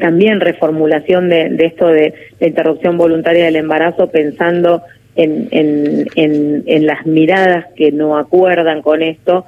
[0.00, 4.82] también reformulación de, de esto de la interrupción voluntaria del embarazo pensando
[5.14, 9.44] en, en, en, en las miradas que no acuerdan con esto,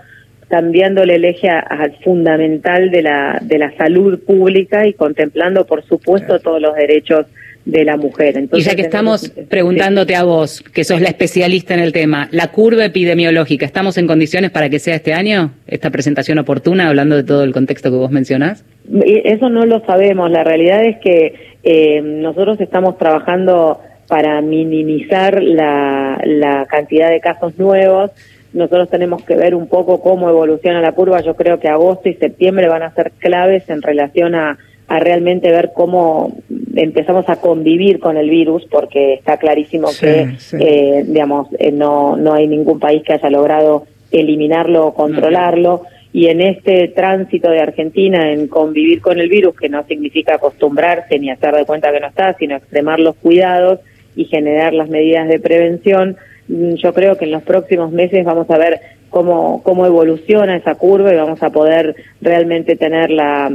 [0.46, 6.38] cambiándole el eje al fundamental de la, de la salud pública y contemplando, por supuesto,
[6.38, 7.26] todos los derechos
[7.66, 8.38] de la mujer.
[8.38, 12.28] Entonces, y ya que estamos preguntándote a vos, que sos la especialista en el tema,
[12.30, 17.16] la curva epidemiológica, ¿estamos en condiciones para que sea este año esta presentación oportuna, hablando
[17.16, 18.64] de todo el contexto que vos mencionás?
[19.04, 20.30] Eso no lo sabemos.
[20.30, 27.58] La realidad es que eh, nosotros estamos trabajando para minimizar la, la cantidad de casos
[27.58, 28.12] nuevos.
[28.52, 31.20] Nosotros tenemos que ver un poco cómo evoluciona la curva.
[31.20, 34.56] Yo creo que agosto y septiembre van a ser claves en relación a
[34.88, 36.36] a realmente ver cómo
[36.76, 40.56] empezamos a convivir con el virus, porque está clarísimo sí, que, sí.
[40.60, 45.82] Eh, digamos, eh, no, no hay ningún país que haya logrado eliminarlo o controlarlo.
[46.12, 51.18] Y en este tránsito de Argentina en convivir con el virus, que no significa acostumbrarse
[51.18, 53.80] ni hacer de cuenta que no está, sino extremar los cuidados
[54.14, 56.16] y generar las medidas de prevención,
[56.48, 58.80] mm, yo creo que en los próximos meses vamos a ver
[59.10, 63.50] cómo, cómo evoluciona esa curva y vamos a poder realmente tener la,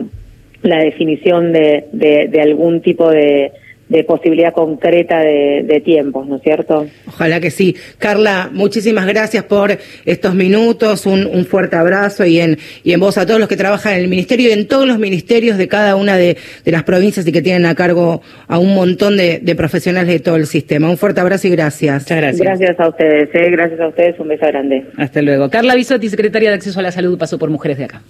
[0.63, 3.51] la definición de, de, de algún tipo de,
[3.91, 6.87] de posibilidad concreta de, de, tiempos, ¿no es cierto?
[7.07, 7.75] Ojalá que sí.
[7.97, 13.17] Carla, muchísimas gracias por estos minutos, un, un, fuerte abrazo y en, y en vos
[13.17, 15.97] a todos los que trabajan en el ministerio y en todos los ministerios de cada
[15.97, 19.55] una de, de las provincias y que tienen a cargo a un montón de, de,
[19.55, 20.89] profesionales de todo el sistema.
[20.89, 22.03] Un fuerte abrazo y gracias.
[22.03, 22.47] Muchas gracias.
[22.47, 23.49] Gracias a ustedes, ¿eh?
[23.51, 24.85] gracias a ustedes, un beso grande.
[24.95, 25.49] Hasta luego.
[25.49, 28.01] Carla Bisotti, secretaria de Acceso a la Salud, pasó por Mujeres de Acá.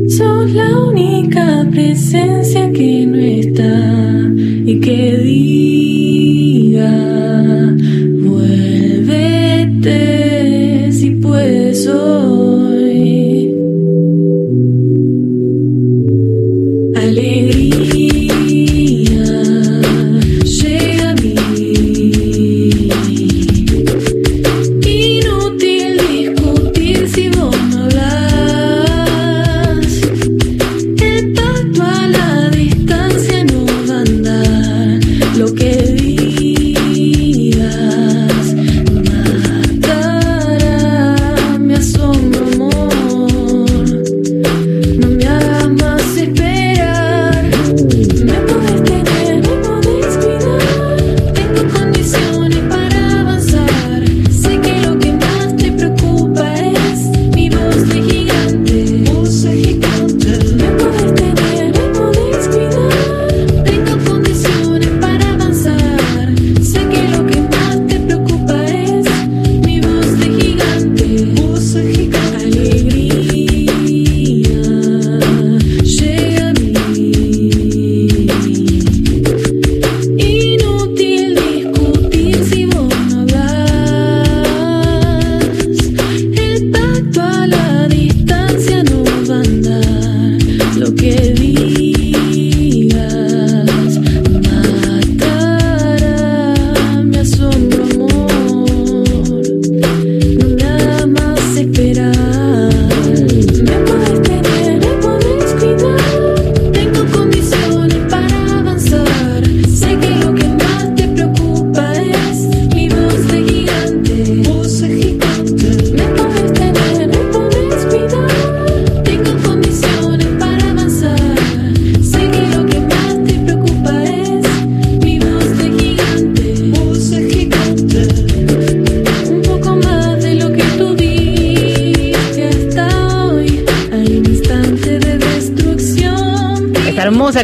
[0.08, 4.32] Sos la única presencia que no está
[4.66, 5.83] y que diga,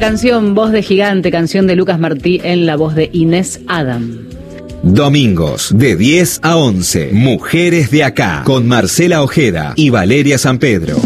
[0.00, 4.26] canción, Voz de Gigante, canción de Lucas Martí en la voz de Inés Adam.
[4.82, 10.96] Domingos de 10 a 11, Mujeres de Acá, con Marcela Ojeda y Valeria San Pedro.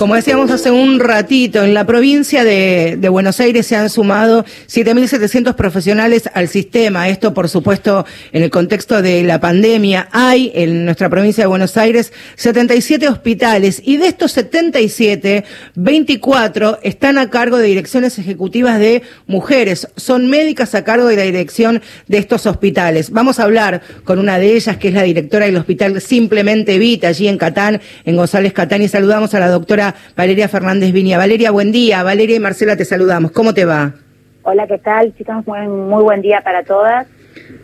[0.00, 5.54] Como decíamos hace un ratito, en la provincia de, Buenos Aires se han sumado 7.700
[5.56, 7.10] profesionales al sistema.
[7.10, 10.08] Esto, por supuesto, en el contexto de la pandemia.
[10.10, 15.44] Hay en nuestra provincia de Buenos Aires 77 hospitales y de estos 77,
[15.74, 19.86] 24 están a cargo de direcciones ejecutivas de mujeres.
[19.96, 23.10] Son médicas a cargo de la dirección de estos hospitales.
[23.10, 27.08] Vamos a hablar con una de ellas, que es la directora del hospital Simplemente Vita,
[27.08, 31.18] allí en Catán, en González Catán, y saludamos a la doctora Valeria Fernández Viña.
[31.18, 32.02] Valeria, buen día.
[32.02, 33.32] Valeria y Marcela, te saludamos.
[33.32, 33.94] ¿Cómo te va?
[34.42, 35.46] Hola, ¿qué tal, chicas?
[35.46, 37.06] Muy, muy buen día para todas.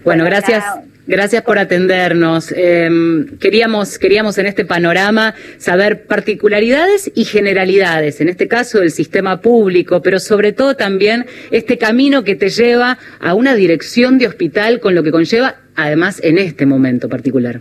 [0.05, 0.65] Bueno, gracias.
[1.07, 2.51] Gracias por atendernos.
[2.51, 9.41] Em, queríamos, queríamos en este panorama saber particularidades y generalidades, en este caso del sistema
[9.41, 14.81] público, pero sobre todo también este camino que te lleva a una dirección de hospital
[14.81, 17.61] con lo que conlleva, además, en este momento particular.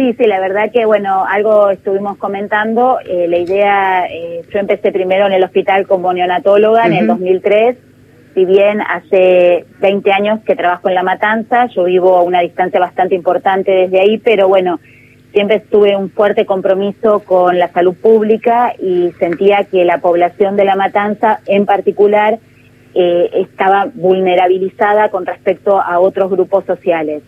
[0.00, 3.00] Sí, sí, la verdad que, bueno, algo estuvimos comentando.
[3.04, 7.76] Eh, la idea, eh, yo empecé primero en el hospital como neonatóloga en el 2003.
[8.32, 12.80] Si bien hace 20 años que trabajo en La Matanza, yo vivo a una distancia
[12.80, 14.80] bastante importante desde ahí, pero bueno,
[15.32, 20.64] siempre tuve un fuerte compromiso con la salud pública y sentía que la población de
[20.64, 22.38] La Matanza en particular
[22.94, 27.22] eh, estaba vulnerabilizada con respecto a otros grupos sociales.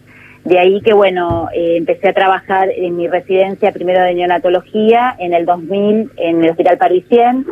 [0.45, 5.34] De ahí que, bueno, eh, empecé a trabajar en mi residencia primero de neonatología en
[5.34, 7.47] el 2000 en el Hospital Parisien.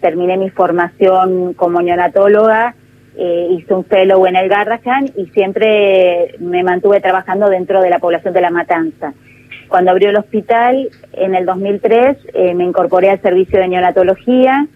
[0.00, 2.74] Terminé mi formación como neonatóloga,
[3.16, 7.98] eh, hice un fellow en el Garrahan y siempre me mantuve trabajando dentro de la
[7.98, 9.14] población de La Matanza.
[9.68, 14.68] Cuando abrió el hospital en el 2003 eh, me incorporé al servicio de neonatología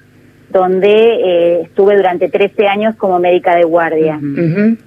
[0.51, 4.19] donde eh, estuve durante 13 años como médica de guardia.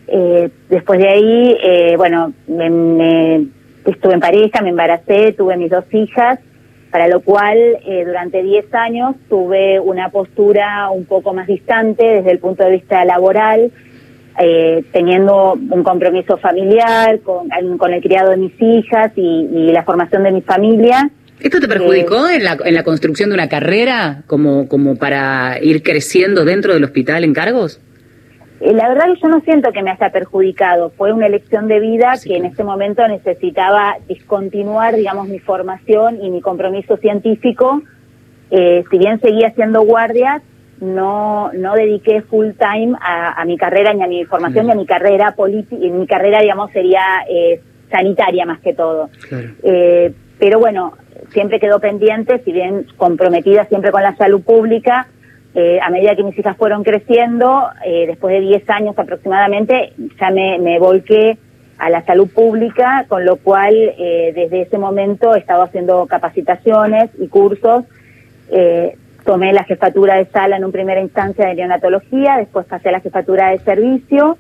[0.08, 3.48] eh, después de ahí, eh, bueno, me, me,
[3.86, 6.40] estuve en pareja, me embaracé, tuve mis dos hijas,
[6.92, 12.32] para lo cual eh, durante 10 años tuve una postura un poco más distante desde
[12.32, 13.72] el punto de vista laboral,
[14.40, 19.84] eh, teniendo un compromiso familiar con, con el criado de mis hijas y, y la
[19.84, 21.10] formación de mi familia.
[21.40, 25.84] ¿Esto te perjudicó en, la, en la construcción de una carrera como, como para ir
[25.84, 27.82] creciendo dentro del hospital en cargos?
[28.62, 30.92] Eh, la verdad que yo no siento que me haya perjudicado.
[30.92, 36.30] Fue una elección de vida que en este momento necesitaba discontinuar, digamos, mi formación y
[36.30, 37.82] mi compromiso científico.
[38.52, 40.42] Eh, si bien seguía haciendo guardias,
[40.80, 44.68] no, no dediqué full time a, a mi carrera, ni a mi formación, mm.
[44.68, 45.76] ni a mi carrera política.
[45.82, 47.60] Mi carrera, digamos, sería eh,
[47.92, 49.10] sanitaria más que todo.
[49.28, 49.50] Claro.
[49.64, 50.94] Eh, pero bueno,
[51.34, 55.08] siempre quedó pendiente, si bien comprometida siempre con la salud pública,
[55.56, 60.32] eh, a medida que mis hijas fueron creciendo, eh, después de 10 años aproximadamente, ya
[60.32, 61.38] me, volqué
[61.78, 67.12] a la salud pública, con lo cual eh, desde ese momento he estado haciendo capacitaciones
[67.20, 67.84] y cursos.
[68.50, 72.94] Eh, tomé la jefatura de sala en una primera instancia de neonatología, después pasé a
[72.94, 74.38] la jefatura de servicio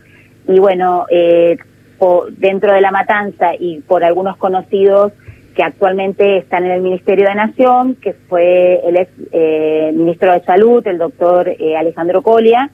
[0.47, 1.57] y bueno, eh,
[1.97, 5.13] por, dentro de la matanza y por algunos conocidos
[5.55, 10.41] que actualmente están en el Ministerio de Nación, que fue el ex eh, ministro de
[10.43, 12.69] Salud, el doctor eh, Alejandro Colia.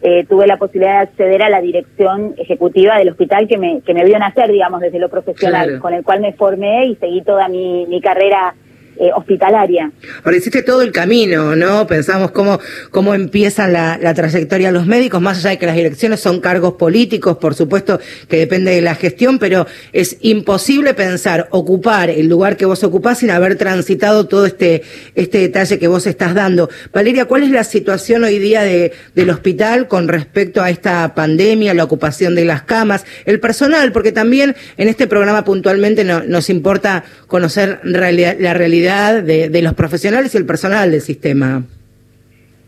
[0.00, 3.94] Eh, tuve la posibilidad de acceder a la dirección ejecutiva del hospital que me, que
[3.94, 5.82] me vio nacer, digamos, desde lo profesional, claro.
[5.82, 8.54] con el cual me formé y seguí toda mi, mi carrera
[8.98, 9.90] eh, hospitalaria.
[10.24, 11.86] Ahora hiciste todo el camino, ¿no?
[11.86, 12.58] Pensamos cómo,
[12.90, 16.40] cómo empieza la, la trayectoria de los médicos, más allá de que las direcciones son
[16.40, 22.28] cargos políticos, por supuesto que depende de la gestión, pero es imposible pensar ocupar el
[22.28, 24.82] lugar que vos ocupás sin haber transitado todo este,
[25.14, 26.68] este detalle que vos estás dando.
[26.92, 31.74] Valeria, ¿cuál es la situación hoy día de, del hospital con respecto a esta pandemia,
[31.74, 33.92] la ocupación de las camas, el personal?
[33.92, 40.34] Porque también en este programa puntualmente no, nos importa conocer la realidad de, los profesionales
[40.34, 41.62] y el personal del sistema?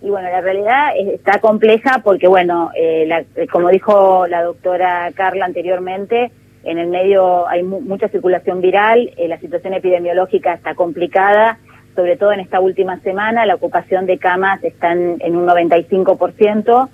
[0.02, 5.44] Y bueno, la realidad está compleja porque, bueno, eh, la, como dijo la doctora Carla
[5.44, 6.30] anteriormente,
[6.64, 11.58] en el medio hay mu mucha circulación viral, eh, la situación epidemiológica está complicada,
[11.96, 16.88] sobre todo en esta última semana, la ocupación de camas está en, un 95%,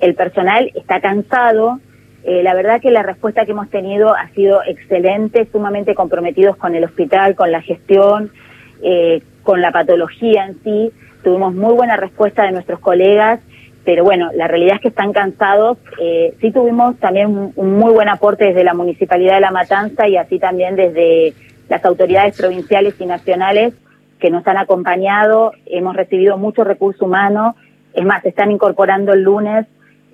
[0.00, 1.80] el personal está cansado,
[2.24, 6.74] eh, la verdad que la respuesta que hemos tenido ha sido excelente, sumamente comprometidos con
[6.74, 8.32] el hospital, con la gestión,
[8.82, 10.92] eh, con la patología en sí.
[11.22, 13.40] Tuvimos muy buena respuesta de nuestros colegas,
[13.84, 15.78] pero bueno, la realidad es que están cansados.
[16.00, 20.16] Eh, sí tuvimos también un, muy buen aporte desde la Municipalidad de La Matanza y
[20.16, 21.34] así también desde
[21.68, 23.74] las autoridades provinciales y nacionales
[24.18, 27.54] que nos han acompañado, hemos recibido mucho recurso humano,
[27.92, 29.66] es más, se están incorporando el lunes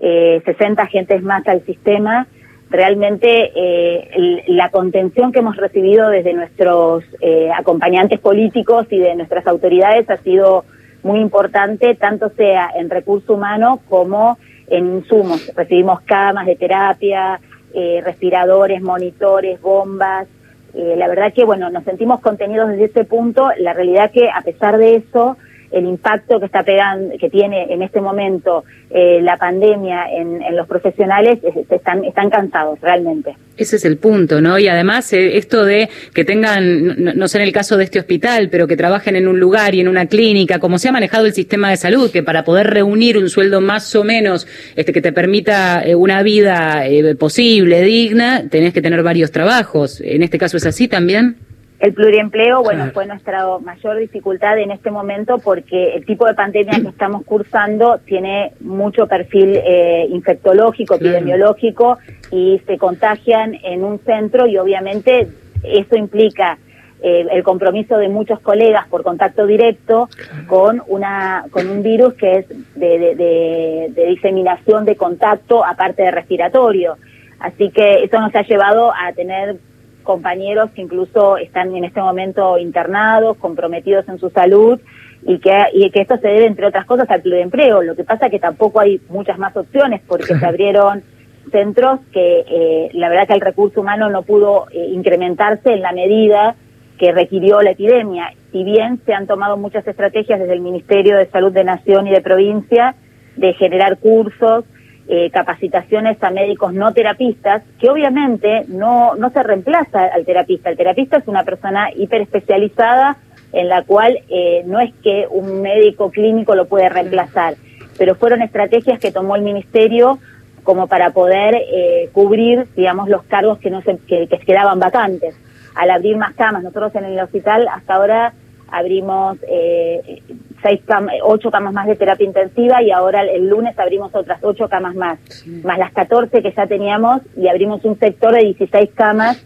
[0.05, 2.27] eh, 60 agentes más al sistema.
[2.73, 9.47] Realmente eh, la contención que hemos recibido desde nuestros eh, acompañantes políticos y de nuestras
[9.47, 10.65] autoridades ha sido
[11.03, 15.53] muy importante, tanto sea en recurso humano como en insumos.
[15.55, 17.39] Recibimos camas de terapia,
[17.75, 20.27] eh, respiradores, monitores, bombas.
[20.73, 23.51] Eh, la verdad que, bueno, nos sentimos contenidos desde ese punto.
[23.59, 25.37] La realidad que, a pesar de eso,
[25.73, 30.67] el impacto que está pegando, que tiene en este momento eh, la pandemia en, los
[30.69, 31.39] profesionales,
[31.71, 33.35] están, están cansados realmente.
[33.57, 34.59] Ese es el punto, ¿no?
[34.59, 37.99] Y además eh, esto de que tengan, no, no, sé en el caso de este
[37.99, 41.27] hospital, pero que trabajen en un lugar y en una clínica, como se ha manejado
[41.27, 44.47] el sistema de salud, que para poder reunir un sueldo más o menos
[44.77, 50.01] este, que te permita eh, una vida eh, posible, digna, tenés que tener varios trabajos.
[50.01, 51.37] ¿En este caso es así también?
[51.83, 56.81] El pluriempleo, bueno, fue nuestra mayor dificultad en este momento porque el tipo de pandemia
[56.81, 61.99] que estamos cursando tiene mucho perfil eh, infectológico, epidemiológico
[62.31, 65.27] y se contagian en un centro y obviamente
[65.65, 66.57] eso implica
[67.03, 70.09] eh, el compromiso de muchos colegas por contacto directo
[70.47, 76.05] con una con un virus que es de, de, de, de diseminación de contacto aparte
[76.05, 76.97] de respiratorio.
[77.41, 79.57] Así que eso nos ha llevado a tener
[80.03, 84.81] compañeros que incluso están en este momento internados, comprometidos en su salud
[85.25, 87.83] y que, y que esto se debe, entre otras cosas, al empleo.
[87.83, 91.03] Lo que pasa es que tampoco hay muchas más opciones porque se abrieron
[91.51, 95.93] centros que eh, la verdad que el recurso humano no pudo eh, incrementarse en la
[95.93, 96.57] medida
[96.99, 98.33] que requirió la epidemia.
[98.53, 102.11] Si bien se han tomado muchas estrategias desde el Ministerio de Salud de Nación y
[102.11, 102.95] de provincia
[103.37, 104.65] de generar cursos,
[105.09, 110.71] eh, capacitaciones a médicos no terapistas, que obviamente no, no se reemplaza al terapista.
[110.71, 113.17] El terapista es una persona hiperespecializada
[113.53, 117.55] en la cual eh, no es que un médico clínico lo puede reemplazar,
[117.99, 120.19] pero fueron estrategias que tomó el ministerio
[120.63, 125.35] como para poder eh, cubrir, digamos, los cargos que no se, que, que quedaban vacantes.
[125.75, 128.33] Al abrir más camas, nosotros en el hospital hasta ahora
[128.69, 130.23] abrimos eh,
[130.63, 134.69] seis cam ocho camas más de terapia intensiva y ahora el lunes abrimos otras ocho
[134.69, 135.61] camas más, sí.
[135.65, 139.45] más las 14 que ya teníamos y abrimos un sector de 16 camas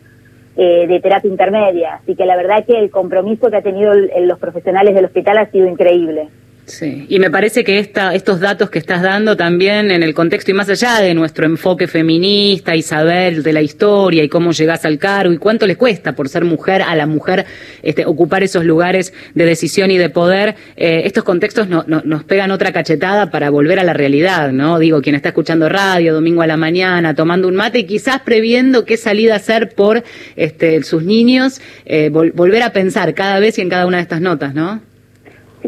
[0.57, 1.95] eh, de terapia intermedia.
[2.03, 5.39] Así que la verdad que el compromiso que ha tenido el, los profesionales del hospital
[5.39, 6.29] ha sido increíble.
[6.67, 10.51] Sí, y me parece que esta, estos datos que estás dando también en el contexto
[10.51, 14.85] y más allá de nuestro enfoque feminista y saber de la historia y cómo llegás
[14.85, 17.47] al cargo y cuánto le cuesta por ser mujer a la mujer
[17.85, 22.25] este, ocupar esos lugares de decisión y de poder, eh, estos contextos no, no, nos
[22.25, 24.81] pegan otra cachetada para volver a la realidad, ¿no?
[24.81, 28.85] Digo, quien está escuchando radio domingo a la mañana, tomando un mate y quizás previendo
[28.85, 30.03] qué salida hacer por
[30.35, 34.03] este, sus niños, eh, vol volver a pensar cada vez y en cada una de
[34.03, 34.96] estas notas, ¿no?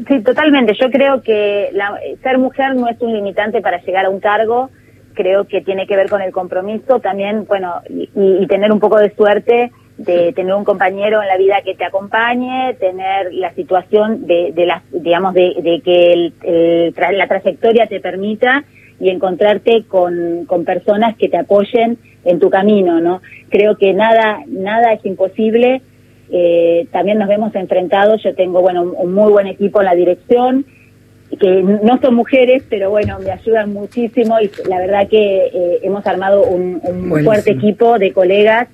[0.07, 0.75] Sí, totalmente.
[0.75, 4.71] Yo creo que la, ser mujer no es un limitante para llegar a un cargo.
[5.15, 8.99] Creo que tiene que ver con el compromiso también, bueno, y, y tener un poco
[8.99, 14.27] de suerte de tener un compañero en la vida que te acompañe, tener la situación
[14.27, 18.65] de, de las, digamos, de, de que el, el, la trayectoria te permita
[19.01, 23.21] y encontrarte con, con personas que te apoyen en tu camino, ¿no?
[23.49, 25.83] Creo que nada, nada es imposible
[26.31, 30.67] eh, también nos vemos enfrentados, yo tengo, bueno, un, muy buen equipo en la dirección,
[31.39, 36.07] que no son mujeres, pero bueno, me ayudan muchísimo y la verdad que eh, hemos
[36.07, 38.69] armado un, un fuerte equipo de colegas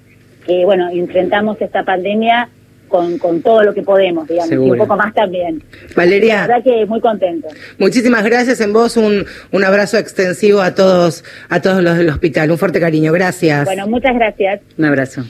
[0.46, 2.48] que, bueno, enfrentamos esta pandemia
[2.88, 4.68] con, con, todo lo que podemos, digamos, Seguro.
[4.68, 5.62] y un poco más también.
[5.96, 6.42] Valeria.
[6.42, 7.48] La verdad que muy contento.
[7.78, 12.50] Muchísimas gracias en vos, un, un abrazo extensivo a todos, a todos los del hospital.
[12.50, 13.64] Un fuerte cariño, gracias.
[13.64, 14.60] Bueno, muchas gracias.
[14.78, 15.24] Un abrazo.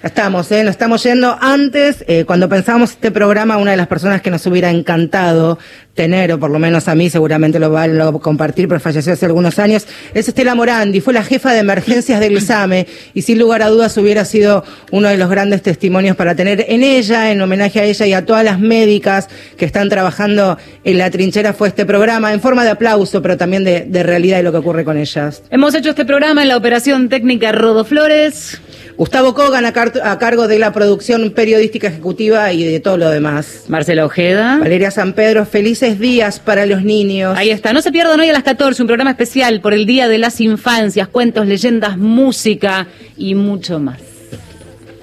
[0.00, 0.64] Ya estamos, ¿eh?
[0.64, 1.36] nos estamos yendo.
[1.40, 5.58] Antes, eh, cuando pensábamos este programa, una de las personas que nos hubiera encantado
[5.94, 9.26] tener, o por lo menos a mí seguramente lo van a compartir, pero falleció hace
[9.26, 13.62] algunos años, es Estela Morandi, fue la jefa de emergencias del SAME y sin lugar
[13.62, 17.80] a dudas hubiera sido uno de los grandes testimonios para tener en ella, en homenaje
[17.80, 21.84] a ella y a todas las médicas que están trabajando en la trinchera fue este
[21.84, 24.96] programa, en forma de aplauso, pero también de, de realidad y lo que ocurre con
[24.96, 25.42] ellas.
[25.50, 28.60] Hemos hecho este programa en la operación técnica Rodo Flores.
[28.96, 33.10] Gustavo Kogan a, car a, cargo de la producción periodística ejecutiva y de todo lo
[33.10, 33.64] demás.
[33.68, 34.58] Marcela Ojeda.
[34.58, 35.44] Valeria San Pedro,
[35.82, 37.36] felices días para los niños.
[37.36, 37.72] Ahí está.
[37.72, 40.40] No se pierdan hoy a las 14 un programa especial por el Día de las
[40.40, 43.98] Infancias, cuentos, leyendas, música y mucho más.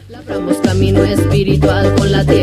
[0.08, 2.40] Labramos camino espiritual con la tierra.